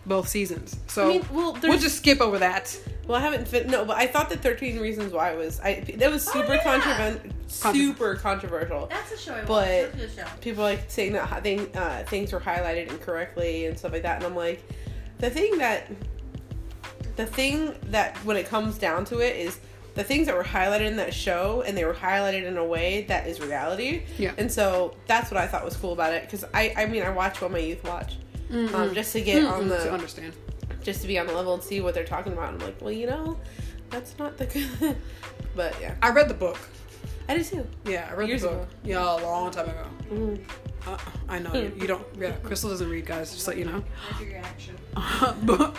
[0.05, 2.77] both seasons, so I mean, well, we'll just skip over that.
[3.07, 3.67] Well, I haven't fit.
[3.69, 5.59] No, but I thought that Thirteen Reasons Why was.
[5.59, 6.63] I that was Oh, super yeah.
[6.63, 7.31] controversial.
[7.47, 8.87] Super controversial.
[8.87, 9.47] That's a show I watched.
[9.47, 10.25] But- show.
[10.41, 14.17] People like saying that hi- thing, uh, things were highlighted incorrectly and stuff like that,
[14.17, 14.63] and I'm like,
[15.19, 15.89] the thing that,
[17.15, 19.59] the thing that when it comes down to it is
[19.93, 23.03] the things that were highlighted in that show, and they were highlighted in a way
[23.07, 24.03] that is reality.
[24.17, 24.33] Yeah.
[24.37, 27.09] And so that's what I thought was cool about it, because I, I mean, I
[27.11, 28.15] watch what my youth watch,
[28.51, 30.33] um, just to get on Mm-mm, the to understand.
[30.85, 32.53] Just to be on the level and see what they're talking about.
[32.53, 33.37] I'm like, well, you know,
[33.89, 34.95] that's not the good.
[35.55, 36.59] but yeah, I read the book.
[37.27, 37.67] I did too.
[37.85, 38.57] Yeah, I read Years the book.
[38.61, 38.67] ago.
[38.83, 39.85] Yeah, a long time ago.
[40.11, 40.39] Mm.
[40.87, 42.05] Uh, I know you, you don't.
[42.19, 43.33] Yeah, Crystal doesn't read, guys.
[43.33, 43.83] Just let you know.
[44.09, 44.75] What's your reaction?
[45.43, 45.75] But-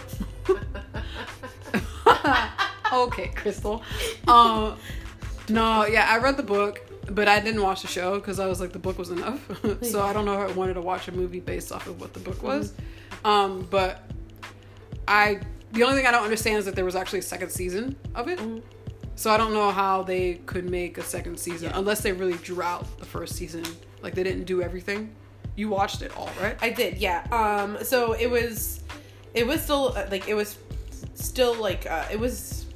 [2.93, 3.83] okay, Crystal.
[4.27, 4.77] Um,
[5.49, 8.61] no, yeah, I read the book, but I didn't watch the show because I was
[8.61, 9.41] like, the book was enough.
[9.83, 12.13] so I don't know if I wanted to watch a movie based off of what
[12.13, 12.73] the book was.
[13.25, 14.03] Um, but
[15.09, 15.41] I,
[15.73, 18.29] the only thing I don't understand is that there was actually a second season of
[18.29, 18.39] it.
[18.39, 18.63] Mhm.
[19.15, 22.61] So I don't know how they could make a second season unless they really drew
[22.61, 23.65] out the first season.
[24.03, 25.15] Like they didn't do everything.
[25.57, 26.57] You watched it all, right?
[26.61, 27.27] I did, yeah.
[27.33, 28.81] Um, so it was,
[29.33, 30.59] it was still uh, like it was
[31.15, 32.67] still like uh, it was,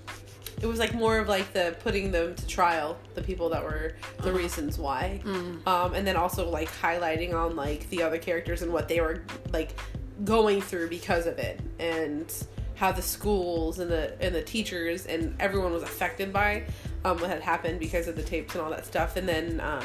[0.62, 3.96] it was like more of like the putting them to trial, the people that were
[4.22, 5.20] the reasons why,
[5.66, 9.24] um, and then also like highlighting on like the other characters and what they were
[9.52, 9.78] like
[10.24, 12.32] going through because of it, and
[12.74, 16.64] how the schools and the and the teachers and everyone was affected by
[17.04, 19.82] um, what had happened because of the tapes and all that stuff, and then uh,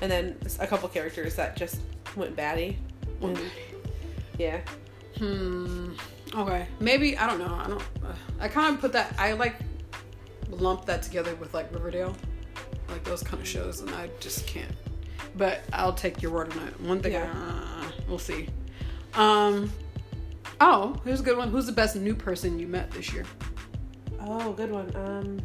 [0.00, 1.80] and then a couple characters that just
[2.16, 2.78] went batty.
[3.20, 3.38] And-
[4.38, 4.60] Yeah.
[5.18, 5.92] Hmm.
[6.34, 6.66] Okay.
[6.80, 7.54] Maybe I don't know.
[7.54, 7.82] I don't.
[8.04, 9.14] Uh, I kind of put that.
[9.18, 9.56] I like
[10.50, 12.16] lump that together with like Riverdale,
[12.88, 14.72] like those kind of shows, and I just can't.
[15.36, 16.80] But I'll take your word on it.
[16.80, 17.12] One thing.
[17.12, 17.30] Yeah.
[17.32, 18.48] Uh, we'll see.
[19.14, 19.72] Um.
[20.60, 21.48] Oh, here's a good one.
[21.50, 23.24] Who's the best new person you met this year?
[24.20, 24.92] Oh, good one.
[24.96, 25.40] Um.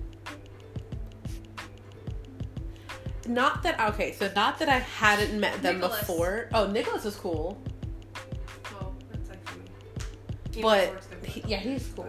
[3.28, 6.00] Not that okay, so not that I hadn't met them Nicholas.
[6.00, 6.50] before.
[6.54, 7.62] Oh, Nicholas is cool,
[8.72, 9.64] Well, that's like me.
[10.54, 12.08] He but he- yeah, he's cool.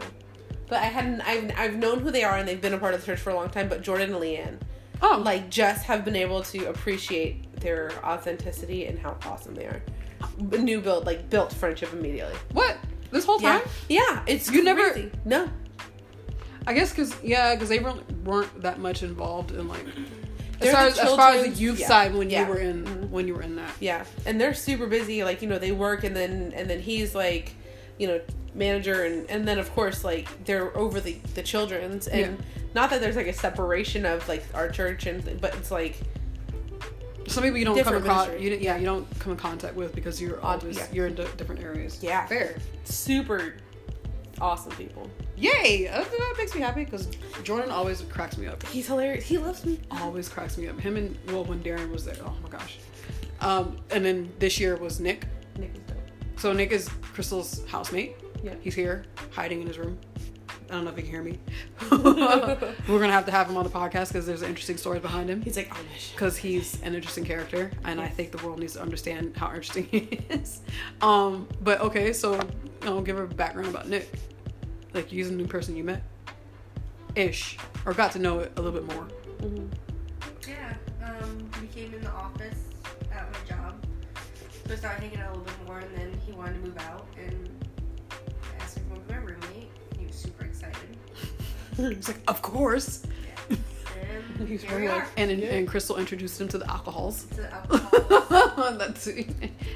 [0.69, 1.21] But I hadn't.
[1.23, 3.31] I've I've known who they are and they've been a part of the church for
[3.31, 3.69] a long time.
[3.69, 4.59] But Jordan and Leanne,
[5.03, 9.83] Oh, like, just have been able to appreciate their authenticity and how awesome they are.
[10.39, 12.35] New build, like built friendship immediately.
[12.53, 12.77] what?
[13.11, 13.63] This whole time?
[13.89, 14.23] yeah.
[14.27, 15.49] It's You never- no.
[16.67, 19.85] I guess because yeah, because they weren't weren't that much involved in like.
[20.61, 22.43] As far as, as far as the youth yeah, side when yeah.
[22.43, 23.11] you were in Mhm.
[23.11, 23.71] when you were in that.
[23.81, 25.25] Yeah, and they're super busy.
[25.25, 27.55] Like you know, they work, and then and then he's like,
[27.99, 28.21] you know,
[28.55, 32.45] manager, and and then of course like they're over the the children's, and Yeah.
[32.75, 35.97] not that there's like a separation of like our church, and but it's like
[37.29, 38.29] Some people you don't come across.
[38.39, 40.87] You, yeah, you don't come in contact with because you're Odd- always yeah.
[40.93, 42.03] you're in di- different areas.
[42.03, 42.27] Yeah.
[42.27, 42.57] fair.
[42.85, 43.55] super
[44.41, 45.11] awesome people.
[45.37, 45.87] Yay!
[45.87, 47.09] That, that makes me happy because
[47.43, 48.63] Jordan always cracks me up.
[48.67, 49.25] He's hilarious.
[49.25, 49.79] He loves me.
[49.91, 50.81] Always cracks me up.
[50.81, 52.79] Him and well, when Darren was there, oh my gosh.
[53.41, 55.27] Um, and then this year was Nick.
[55.59, 55.97] Nick is dope.
[56.37, 58.17] So Nick is Crystal's housemate.
[58.43, 58.55] Yeah.
[58.61, 59.99] He's here, hiding in his room.
[60.69, 61.39] I don't know if he can hear me.
[61.91, 65.31] We're gonna have to have him on the podcast because there's an interesting stories behind
[65.31, 65.41] him.
[65.41, 66.13] He's like Amish.
[66.13, 69.85] because he's an interesting character and i think the world needs to understand how interesting
[69.85, 69.99] he
[70.29, 70.61] is
[71.01, 72.39] um but okay so
[72.83, 74.11] i'll give her a background about nick
[74.95, 76.03] like he's a new person you met
[77.15, 77.57] ish
[77.87, 79.09] or got to know it a little bit more
[79.41, 79.69] Mhm.
[80.47, 82.59] Yeah, um, we came in the office
[83.13, 83.85] at my job.
[84.67, 86.79] So I started hanging out a little bit more, and then he wanted to move
[86.79, 87.07] out,
[91.79, 93.03] he's like of course.
[94.39, 95.09] And He's Here we like, are.
[95.17, 97.27] And and Crystal introduced him to the alcohols.
[97.31, 98.73] It's an alcohol.
[98.79, 99.25] that's and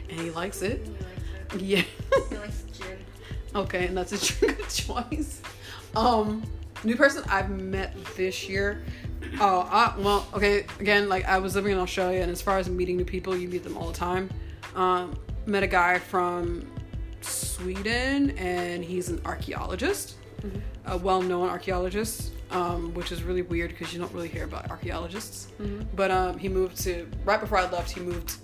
[0.08, 0.86] he likes it.
[0.86, 1.60] he likes it.
[1.62, 1.82] Yeah.
[2.30, 2.98] He likes gin.
[3.54, 5.40] Okay, and that's a drink of choice.
[5.96, 6.42] Um,
[6.84, 8.82] new person I've met this year.
[9.40, 10.64] Oh, uh, well, okay.
[10.80, 13.48] Again, like I was living in Australia, and as far as meeting new people, you
[13.48, 14.30] meet them all the time.
[14.74, 16.66] Um, met a guy from
[17.20, 20.16] Sweden, and he's an archaeologist,
[20.86, 25.48] a well-known archaeologist, um, which is really weird because you don't really hear about archaeologists.
[25.96, 27.90] But um, he moved to right before I left.
[27.90, 28.36] He moved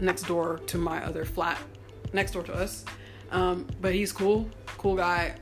[0.00, 1.58] next door to my other flat,
[2.12, 2.84] next door to us.
[3.30, 4.48] Um, but he's cool,
[4.78, 5.36] cool guy.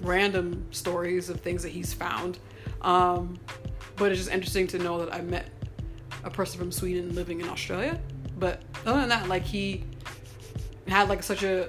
[0.00, 2.38] Random stories of things that he's found.
[2.80, 3.38] Um,
[3.96, 5.50] but it's just interesting to know that I met
[6.24, 8.00] a person from Sweden living in Australia.
[8.38, 9.84] But other than that, like he
[10.88, 11.68] had like such a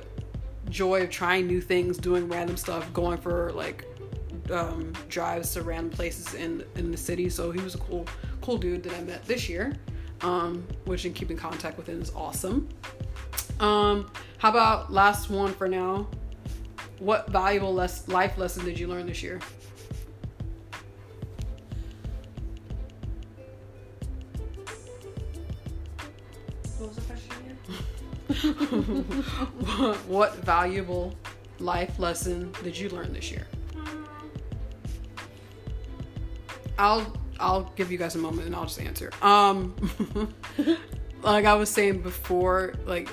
[0.72, 3.86] joy of trying new things, doing random stuff, going for like
[4.52, 7.30] um, drives to random places in in the city.
[7.30, 8.08] So he was a cool
[8.42, 9.74] cool dude that I met this year,
[10.22, 12.68] um, which in keeping contact with him is awesome.
[13.60, 14.10] Um,
[14.40, 16.08] how about last one for now?
[17.00, 19.40] What valuable les- life lesson did you learn this year?
[28.32, 29.04] Again?
[30.08, 31.16] what valuable
[31.60, 33.48] life lesson did you learn this year?
[36.78, 39.12] I'll I'll give you guys a moment and I'll just answer.
[39.22, 39.76] Um
[41.22, 43.10] like I was saying before, like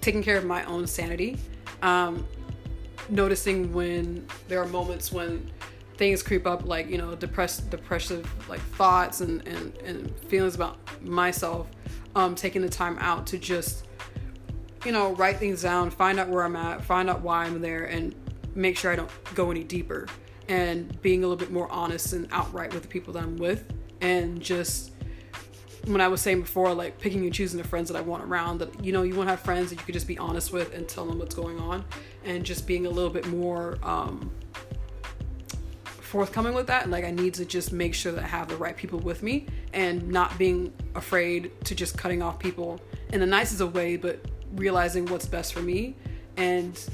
[0.00, 1.38] taking care of my own sanity.
[1.82, 2.26] Um
[3.08, 5.50] noticing when there are moments when
[5.96, 10.78] things creep up like, you know, depressed depressive like thoughts and, and, and feelings about
[11.02, 11.68] myself,
[12.14, 13.87] um, taking the time out to just
[14.84, 17.84] you know, write things down, find out where I'm at, find out why I'm there,
[17.84, 18.14] and
[18.54, 20.06] make sure I don't go any deeper.
[20.48, 23.70] And being a little bit more honest and outright with the people that I'm with.
[24.00, 24.92] And just
[25.86, 28.58] when I was saying before, like picking and choosing the friends that I want around,
[28.58, 30.74] that, you know, you want to have friends that you could just be honest with
[30.74, 31.84] and tell them what's going on.
[32.24, 34.30] And just being a little bit more, um,
[36.08, 36.88] forthcoming with that.
[36.88, 39.46] Like I need to just make sure that I have the right people with me
[39.74, 42.80] and not being afraid to just cutting off people
[43.12, 44.18] in the nicest of way, but
[44.54, 45.96] realizing what's best for me
[46.36, 46.88] and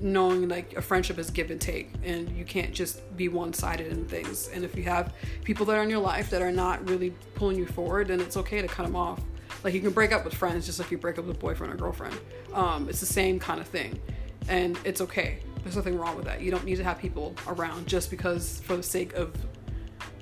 [0.00, 4.04] knowing like a friendship is give and take and you can't just be one-sided in
[4.06, 4.48] things.
[4.54, 7.56] And if you have people that are in your life that are not really pulling
[7.56, 9.20] you forward then it's okay to cut them off.
[9.64, 11.72] Like you can break up with friends just like you break up with a boyfriend
[11.72, 12.18] or girlfriend.
[12.52, 14.00] Um, it's the same kind of thing.
[14.48, 15.40] And it's okay.
[15.62, 16.40] There's nothing wrong with that.
[16.40, 19.32] You don't need to have people around just because for the sake of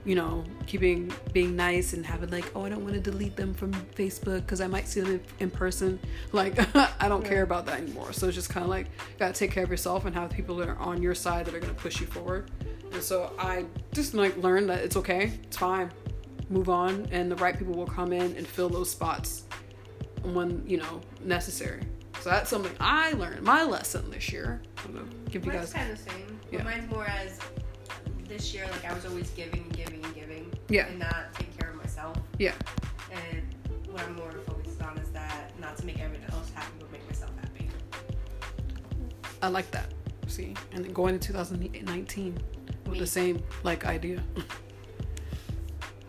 [0.07, 3.53] you know, keeping being nice and having like, oh, I don't want to delete them
[3.53, 5.99] from Facebook because I might see them in, in person.
[6.31, 6.57] Like,
[7.03, 8.13] I don't care about that anymore.
[8.13, 8.87] So it's just kind of like,
[9.19, 11.59] gotta take care of yourself and have people that are on your side that are
[11.59, 12.53] gonna push you forward.
[12.93, 15.91] And so I just like learned that it's okay, it's fine,
[16.49, 19.43] move on, and the right people will come in and fill those spots
[20.23, 21.83] when you know necessary.
[22.21, 23.43] So that's something I learned.
[23.43, 24.63] My lesson this year.
[25.31, 25.73] Give you Mine's guys.
[25.73, 26.41] kind of the same.
[26.53, 26.63] Yeah.
[26.63, 27.41] mine's more as
[28.29, 29.69] this year, like I was always giving
[30.07, 30.53] and giving.
[30.69, 30.87] Yeah.
[30.87, 32.17] And not taking care of myself.
[32.39, 32.55] Yeah.
[33.13, 33.43] And
[33.91, 37.05] what I'm more focused on is that not to make everyone else happy, but make
[37.07, 37.69] myself happy.
[39.43, 39.93] I like that.
[40.29, 42.39] See, and then going to 2019
[42.85, 42.99] with Me.
[42.99, 44.23] the same like idea.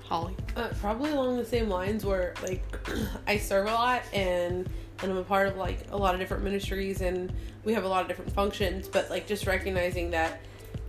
[0.05, 0.35] Holly.
[0.55, 2.63] Uh, probably along the same lines where like
[3.27, 4.67] I serve a lot and
[5.01, 7.31] and I'm a part of like a lot of different ministries and
[7.63, 10.41] we have a lot of different functions but like just recognizing that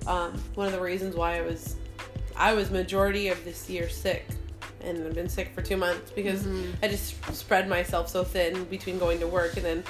[0.07, 1.77] um, one of the reasons why I was
[2.39, 4.25] I was majority of this year sick
[4.81, 6.47] and I've been sick for two months because
[6.83, 9.85] I just spread myself so thin between going to work and then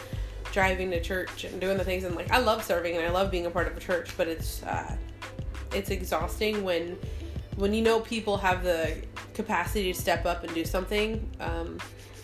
[0.51, 2.05] driving to church and doing the things.
[2.05, 4.29] And like I love serving and I love being a part of a church but
[4.29, 4.97] it's uh,
[5.75, 6.97] it's exhausting when
[7.57, 8.97] when you know people have the
[9.35, 11.79] capacity to step up and do something um,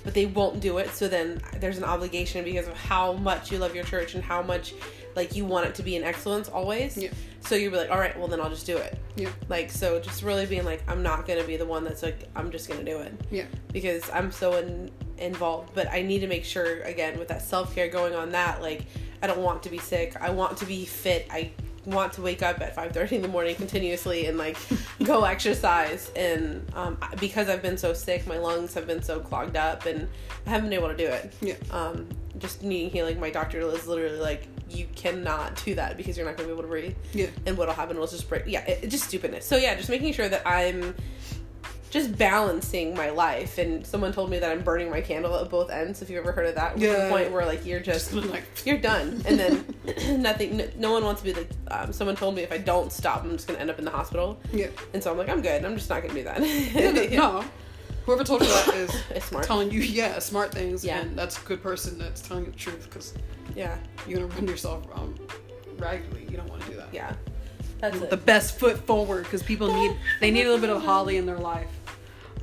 [0.05, 0.91] but they won't do it.
[0.91, 4.43] So then there's an obligation because of how much you love your church and how
[4.43, 4.75] much
[5.17, 7.11] like you want it to be in excellence always Yeah.
[7.41, 9.31] so you're like all right well then i'll just do it Yeah.
[9.49, 12.51] like so just really being like i'm not gonna be the one that's like i'm
[12.51, 13.47] just gonna do it Yeah.
[13.73, 17.89] because i'm so in, involved but i need to make sure again with that self-care
[17.89, 18.87] going on that like
[19.23, 21.51] i don't want to be sick i want to be fit i
[21.87, 24.57] want to wake up at 5.30 in the morning continuously and like
[25.05, 26.11] go exercise.
[26.17, 30.09] And um, because i've been so sick my lungs have been so clogged up and
[30.47, 31.33] i haven't been able to do it.
[31.41, 31.55] Yeah.
[31.71, 32.09] um,
[32.39, 33.21] just needing healing.
[33.21, 36.59] My doctor is literally like you cannot do that because you're not going to be
[36.59, 36.97] able to breathe.
[37.13, 37.27] Yeah.
[37.47, 39.45] and what'll happen will just break yeah it, it just stupidness.
[39.45, 40.95] So yeah just making sure that i'm
[41.95, 43.57] just balancing my life.
[43.57, 46.03] And someone told me that I'm burning my candle at both ends.
[46.03, 47.05] If you ever heard of that, yeah.
[47.05, 50.57] the point where like you're just like you're done, and then nothing.
[50.57, 51.49] No, no, one wants to be like.
[51.69, 53.93] Um, someone told me if I don't stop, I'm just gonna end up in the
[53.93, 54.41] hospital.
[54.53, 54.67] Yeah.
[54.93, 55.65] And so I'm like, I'm good.
[55.65, 56.41] I'm just not gonna do that.
[56.75, 57.45] yeah, no.
[58.07, 59.47] Whoever told you that is it's smart.
[59.47, 60.85] telling you, yeah, smart things.
[60.85, 60.99] Yeah.
[60.99, 63.15] And that's a good person that's telling you the truth because,
[63.55, 65.15] yeah, you're to run yourself um,
[65.79, 66.27] raggedly.
[66.29, 66.89] You don't want to do that.
[66.93, 67.15] Yeah.
[67.81, 68.27] That's the it.
[68.27, 71.39] best foot forward because people need, they need a little bit of Holly in their
[71.39, 71.71] life.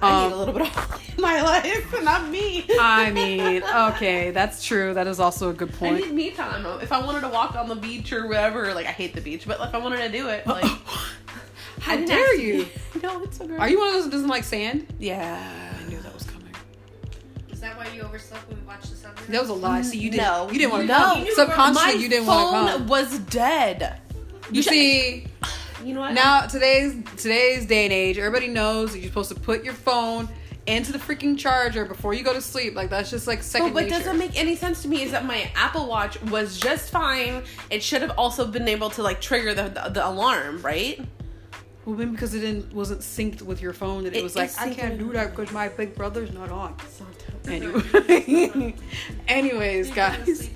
[0.01, 2.65] I um, need a little bit of in my life, not me.
[2.79, 4.93] I mean, okay, that's true.
[4.93, 5.97] That is also a good point.
[5.97, 6.65] I need me time.
[6.81, 9.45] If I wanted to walk on the beach or whatever, like I hate the beach,
[9.45, 10.65] but if I wanted to do it, like
[11.81, 12.67] How dare you?
[13.03, 13.59] no, it's so great.
[13.59, 14.87] Are you one of those that doesn't like sand?
[14.99, 15.73] Yeah.
[15.75, 16.53] I knew that was coming.
[17.51, 19.27] Is that why you overslept when we watched the sunrise?
[19.27, 19.81] That was a lie.
[19.81, 20.23] See, you didn't.
[20.23, 20.49] No.
[20.51, 20.99] You didn't want to no.
[20.99, 21.25] come.
[21.25, 22.87] You Subconsciously, you didn't want to come.
[22.87, 23.99] was dead.
[24.51, 25.27] You, you see,
[25.83, 26.13] you know what?
[26.13, 30.29] Now today's today's day and age, everybody knows that you're supposed to put your phone
[30.67, 32.75] into the freaking charger before you go to sleep.
[32.75, 33.69] Like that's just like second.
[33.69, 33.97] But what nature.
[33.97, 37.43] doesn't make any sense to me is that my Apple Watch was just fine.
[37.69, 40.99] It should have also been able to like trigger the the, the alarm, right?
[41.85, 44.51] Well, maybe because it didn't wasn't synced with your phone that it, it was like
[44.59, 46.75] I can't do that because my big brother's not on.
[47.47, 48.75] Anyway,
[49.27, 50.49] anyways, guys.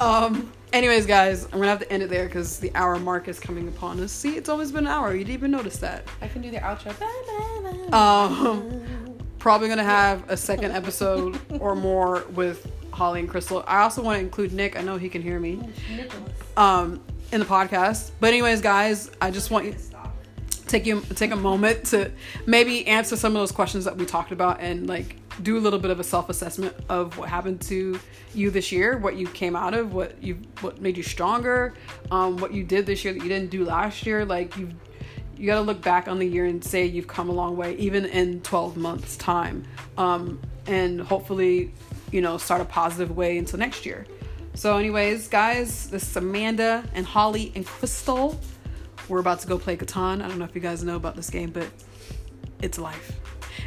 [0.00, 0.52] Um.
[0.72, 3.66] Anyways, guys, I'm gonna have to end it there because the hour mark is coming
[3.68, 4.12] upon us.
[4.12, 5.12] See, it's always been an hour.
[5.12, 6.04] You didn't even notice that.
[6.22, 6.94] I can do the outro.
[7.92, 8.82] Um.
[9.38, 13.64] Probably gonna have a second episode or more with Holly and Crystal.
[13.66, 14.78] I also want to include Nick.
[14.78, 15.58] I know he can hear me.
[16.58, 17.00] Um,
[17.32, 18.10] in the podcast.
[18.20, 19.74] But anyways, guys, I just want you
[20.66, 22.12] take you take a moment to
[22.46, 25.78] maybe answer some of those questions that we talked about and like do a little
[25.78, 27.98] bit of a self-assessment of what happened to
[28.34, 31.74] you this year what you came out of what you what made you stronger
[32.10, 34.70] um, what you did this year that you didn't do last year like you
[35.36, 37.74] you got to look back on the year and say you've come a long way
[37.76, 39.64] even in 12 months time
[39.96, 41.72] um, and hopefully
[42.10, 44.06] you know start a positive way until next year
[44.54, 48.38] so anyways guys this is amanda and holly and crystal
[49.10, 50.22] we're about to go play Catan.
[50.22, 51.68] I don't know if you guys know about this game, but
[52.62, 53.12] it's life.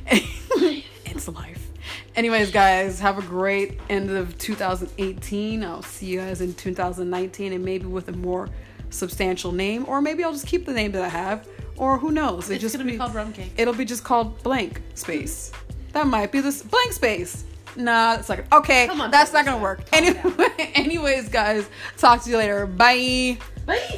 [1.15, 1.69] it's life.
[2.15, 5.63] Anyways, guys, have a great end of 2018.
[5.63, 8.49] I'll see you guys in 2019 and maybe with a more
[8.89, 11.47] substantial name, or maybe I'll just keep the name that I have,
[11.77, 12.49] or who knows?
[12.49, 13.51] It it's just gonna be, be called Rum Cake.
[13.57, 15.51] It'll be just called Blank Space.
[15.93, 17.45] That might be this Blank Space.
[17.75, 19.81] Nah, it's like okay, on, that's not gonna work.
[19.91, 20.21] Anyway,
[20.75, 22.67] anyways, guys, talk to you later.
[22.67, 23.37] Bye.
[23.65, 23.97] Bye.